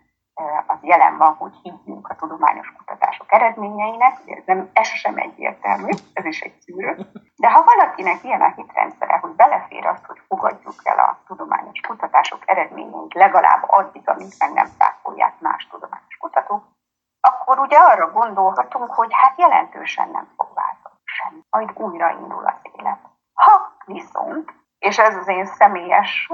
az 0.67 0.77
jelen 0.81 1.17
van, 1.17 1.35
hogy 1.35 1.53
higgyünk 1.63 2.07
a 2.07 2.15
tudományos 2.15 2.73
kutatások 2.77 3.31
eredményeinek, 3.31 4.19
ugye 4.23 4.35
ez, 4.35 4.43
nem, 4.45 4.69
ez 4.73 4.87
sem 4.87 5.17
egyértelmű, 5.17 5.89
ez 6.13 6.25
is 6.25 6.41
egy 6.41 6.59
szűrő, 6.59 7.11
de 7.35 7.51
ha 7.51 7.63
valakinek 7.63 8.23
ilyen 8.23 8.41
a 8.41 8.53
hitrendszere, 8.55 9.17
hogy 9.17 9.31
belefér 9.31 9.85
azt, 9.85 10.05
hogy 10.05 10.21
fogadjuk 10.27 10.75
el 10.83 10.99
a 10.99 11.19
tudományos 11.27 11.79
kutatások 11.87 12.41
eredményeit 12.45 13.13
legalább 13.13 13.63
addig, 13.67 14.09
amíg 14.09 14.33
meg 14.39 14.53
nem 14.53 14.67
táfolják 14.77 15.39
más 15.39 15.67
tudományos 15.67 16.17
kutatók, 16.19 16.63
akkor 17.21 17.59
ugye 17.59 17.77
arra 17.77 18.11
gondolhatunk, 18.11 18.93
hogy 18.93 19.09
hát 19.11 19.39
jelentősen 19.39 20.09
nem. 20.09 20.33
Majd 21.51 21.71
újraindul 21.73 22.45
az 22.45 22.71
élet. 22.77 22.99
Ha 23.33 23.75
viszont, 23.85 24.53
és 24.79 24.97
ez 24.97 25.15
az 25.15 25.27
én 25.27 25.45
személyes 25.45 26.31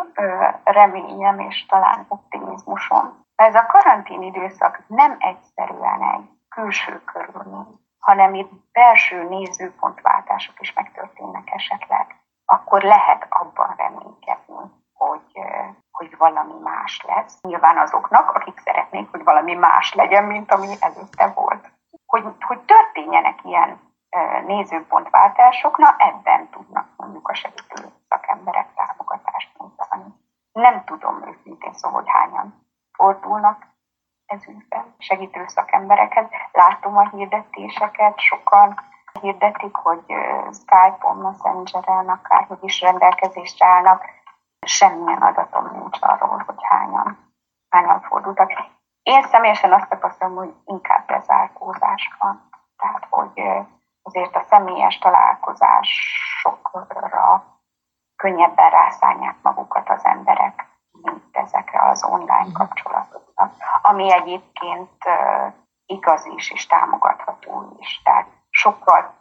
reményem 0.63 1.39
és 1.39 1.65
talán 1.65 2.05
optimizmusom, 2.07 3.26
ez 3.36 3.55
a 3.55 3.65
karantén 3.65 4.22
időszak 4.22 4.84
nem 4.88 5.15
egyszerűen 5.20 6.01
egy 6.01 6.30
külső 6.49 7.03
körülmény, 7.03 7.80
hanem 7.99 8.34
itt 8.34 8.51
belső 8.72 9.24
nézőpontváltások 9.24 10.59
is 10.59 10.74
megtörténnek 10.74 11.51
esetleg, 11.51 12.15
akkor 12.45 12.82
lehet 12.82 13.26
abban 13.30 13.76
reménykedni, 13.78 14.72
hogy, 14.93 15.32
hogy 15.91 16.18
valami 16.18 16.59
más 16.63 17.03
lesz. 17.07 17.41
Nyilván 17.41 17.78
azoknak, 17.78 18.32
akik 18.32 18.59
szeretnék, 18.59 19.11
hogy 19.11 19.24
valami 19.24 19.53
más 19.53 19.93
legyen, 19.93 20.24
mint 20.24 20.51
ami 20.51 20.68
előtte 20.80 21.28
volt. 21.36 21.72
Hogy, 22.05 22.24
hogy 22.39 22.59
történjenek 22.59 23.43
ilyen 23.43 23.80
nézőpontváltások, 24.45 24.97
na 25.78 25.95
ebben 25.97 26.49
tudnak 26.49 26.88
mondjuk 26.97 27.30
a 27.30 27.34
segítő 27.34 27.91
szakemberek 28.09 28.67
támogatást 28.75 29.57
nyújtani. 29.57 30.13
Nem 30.51 30.84
tudom 30.84 31.28
őszintén 31.28 31.73
szó, 31.73 31.89
hogy 31.89 32.09
hányan 32.09 32.67
fordulnak 32.91 33.65
ezügyben 34.25 34.95
segítő 34.97 35.43
szakemberekhez. 35.47 36.25
Látom 36.51 36.97
a 36.97 37.09
hirdetéseket, 37.09 38.19
sokan 38.19 38.80
hirdetik, 39.21 39.75
hogy 39.75 40.03
Skype-on, 40.51 41.17
Messenger-en, 41.17 42.09
akárhogy 42.09 42.63
is 42.63 42.82
rendelkezésre 42.82 43.65
állnak. 43.65 44.05
Semmilyen 44.65 45.21
adatom 45.21 45.69
nincs 45.71 45.97
arról, 46.01 46.43
hogy 46.45 46.59
hányan, 46.59 47.34
hányan 47.69 48.01
fordultak. 48.01 48.51
Én 49.03 49.23
személyesen 49.23 49.73
azt 49.73 49.89
tapasztalom, 49.89 50.36
hogy 50.36 50.53
inkább 50.65 51.05
bezárkózás 51.05 52.15
van. 52.19 52.49
Tehát, 52.78 53.07
hogy 53.09 53.41
azért 54.01 54.36
a 54.36 54.37
személyes 54.50 54.98
találkozásokra 54.98 57.43
könnyebben 58.16 58.70
rászállják 58.70 59.36
magukat 59.41 59.89
az 59.89 60.06
emberek, 60.06 60.66
mint 60.91 61.24
ezekre 61.32 61.89
az 61.89 62.04
online 62.04 62.52
kapcsolatokra, 62.54 63.52
ami 63.82 64.14
egyébként 64.14 65.04
igaz 65.86 66.26
is 66.26 66.52
és 66.52 66.68
támogatható 66.68 67.78
is. 67.80 68.02
Tehát 68.04 68.28
sokkal 68.50 69.14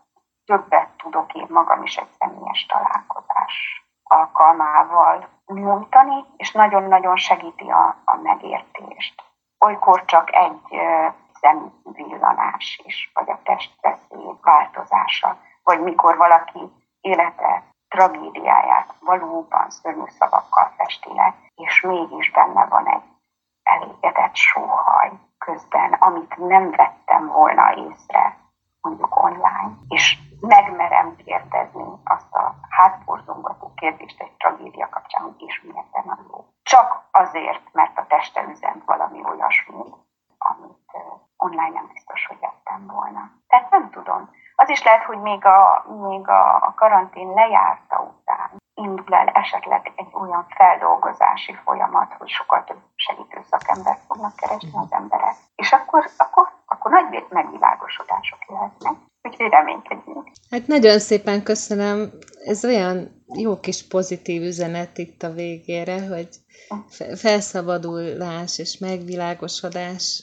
többet 0.45 0.89
tudok 0.97 1.35
én 1.35 1.47
magam 1.49 1.83
is 1.83 1.97
egy 1.97 2.11
személyes 2.19 2.67
találkozás 2.67 3.85
alkalmával 4.03 5.29
nyújtani, 5.47 6.25
és 6.37 6.53
nagyon-nagyon 6.53 7.17
segíti 7.17 7.71
a, 7.71 7.97
a 8.05 8.17
megértést. 8.17 9.25
Olykor 9.59 10.05
csak 10.05 10.35
egy 10.35 10.81
szemvillanás 11.41 12.81
is, 12.85 13.06
vagy 15.67 15.81
mikor 15.81 16.17
valaki 16.17 16.73
élete 17.01 17.63
tragédiáját 17.89 18.95
valóban 19.01 19.71
szörnyű 19.71 20.09
szavakkal 20.19 20.73
festi 20.77 21.15
le, 21.15 21.35
és 21.55 21.81
mégis 21.81 22.31
benne 22.31 22.65
van 22.67 22.87
egy 22.87 23.03
elégedett 23.63 24.35
sóhaj 24.35 25.11
közben, 25.39 25.93
amit 25.93 26.37
nem 26.37 26.71
vettem 26.71 27.27
volna 27.27 27.75
észre, 27.75 28.37
mondjuk 28.81 29.23
online, 29.25 29.71
és 29.89 30.19
megmerem 30.41 31.17
kérdezni 31.17 31.85
azt 32.05 32.35
a 32.35 32.55
hátborzongató 32.69 33.73
kérdést 33.75 34.21
egy 34.21 34.37
tragédia 34.37 34.89
kapcsán, 34.89 35.23
hogy 35.23 35.43
és 35.47 35.63
miért 35.63 35.95
a 35.95 36.19
jó. 36.31 36.45
Csak 36.63 37.09
azért, 37.11 37.73
mert 37.73 37.99
a 37.99 38.07
teste 38.07 38.43
üzent 38.43 38.85
valami 38.85 39.25
olyasmit, 39.25 39.95
amit 40.39 40.91
online 41.37 41.69
nem 41.69 41.91
biztos, 41.93 42.27
hogy 42.27 42.39
vettem 42.41 42.87
volna. 42.87 43.31
Tehát 43.47 43.71
nem 43.71 43.91
tudom. 43.91 44.31
Az 44.67 44.73
is 44.73 44.83
lehet, 44.83 45.05
hogy 45.05 45.19
még 45.19 45.45
a, 45.45 45.85
még 46.09 46.29
a, 46.29 46.73
karantén 46.77 47.29
lejárta 47.29 47.97
után 48.13 48.51
indul 48.75 49.15
el 49.15 49.27
esetleg 49.27 49.93
egy 49.97 50.11
olyan 50.13 50.47
feldolgozási 50.57 51.55
folyamat, 51.65 52.13
hogy 52.19 52.29
sokkal 52.29 52.65
több 52.65 52.83
segítő 52.95 53.41
szakembert 53.51 54.01
fognak 54.07 54.37
keresni 54.37 54.71
az 54.73 54.93
emberek. 54.93 55.35
És 55.55 55.73
akkor, 55.73 56.05
akkor, 56.17 56.49
akkor 56.67 56.91
nagy 56.91 57.27
megvilágosodások 57.29 58.39
lehetnek. 58.47 58.93
Úgyhogy 59.23 59.51
reménykedjünk. 59.51 60.29
Hát 60.51 60.67
nagyon 60.67 60.99
szépen 60.99 61.43
köszönöm. 61.43 62.11
Ez 62.45 62.65
olyan 62.65 63.25
jó 63.27 63.61
kis 63.61 63.89
pozitív 63.89 64.43
üzenet 64.43 64.99
itt 64.99 65.23
a 65.23 65.31
végére, 65.31 66.07
hogy 66.09 66.29
felszabadulás 67.17 68.59
és 68.59 68.79
megvilágosodás 68.79 70.23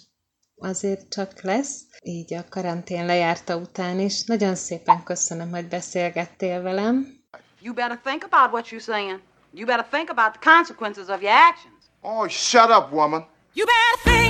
azért 0.58 1.10
csak 1.10 1.42
lesz, 1.42 1.82
így 2.04 2.34
a 2.34 2.44
karantén 2.50 3.06
lejárta 3.06 3.56
után 3.56 4.00
is. 4.00 4.24
Nagyon 4.24 4.56
szépen 4.56 5.04
köszönöm, 5.04 5.52
hogy 5.52 5.68
beszélgettél 5.68 6.62
velem. 6.62 7.22
You 7.62 7.74
better 7.74 8.00
think 8.04 8.24
about 8.32 8.52
what 8.52 8.68
you're 8.68 8.84
saying. 8.84 9.20
You 9.54 9.66
better 9.66 9.86
think 9.92 10.10
about 10.10 10.34
the 10.34 10.52
consequences 10.52 11.08
of 11.08 11.22
your 11.22 11.34
actions. 11.34 11.78
Oh, 12.02 12.28
shut 12.28 12.70
up, 12.70 12.92
woman. 12.92 13.26
You 13.54 13.66
better 13.66 13.96
think 14.04 14.23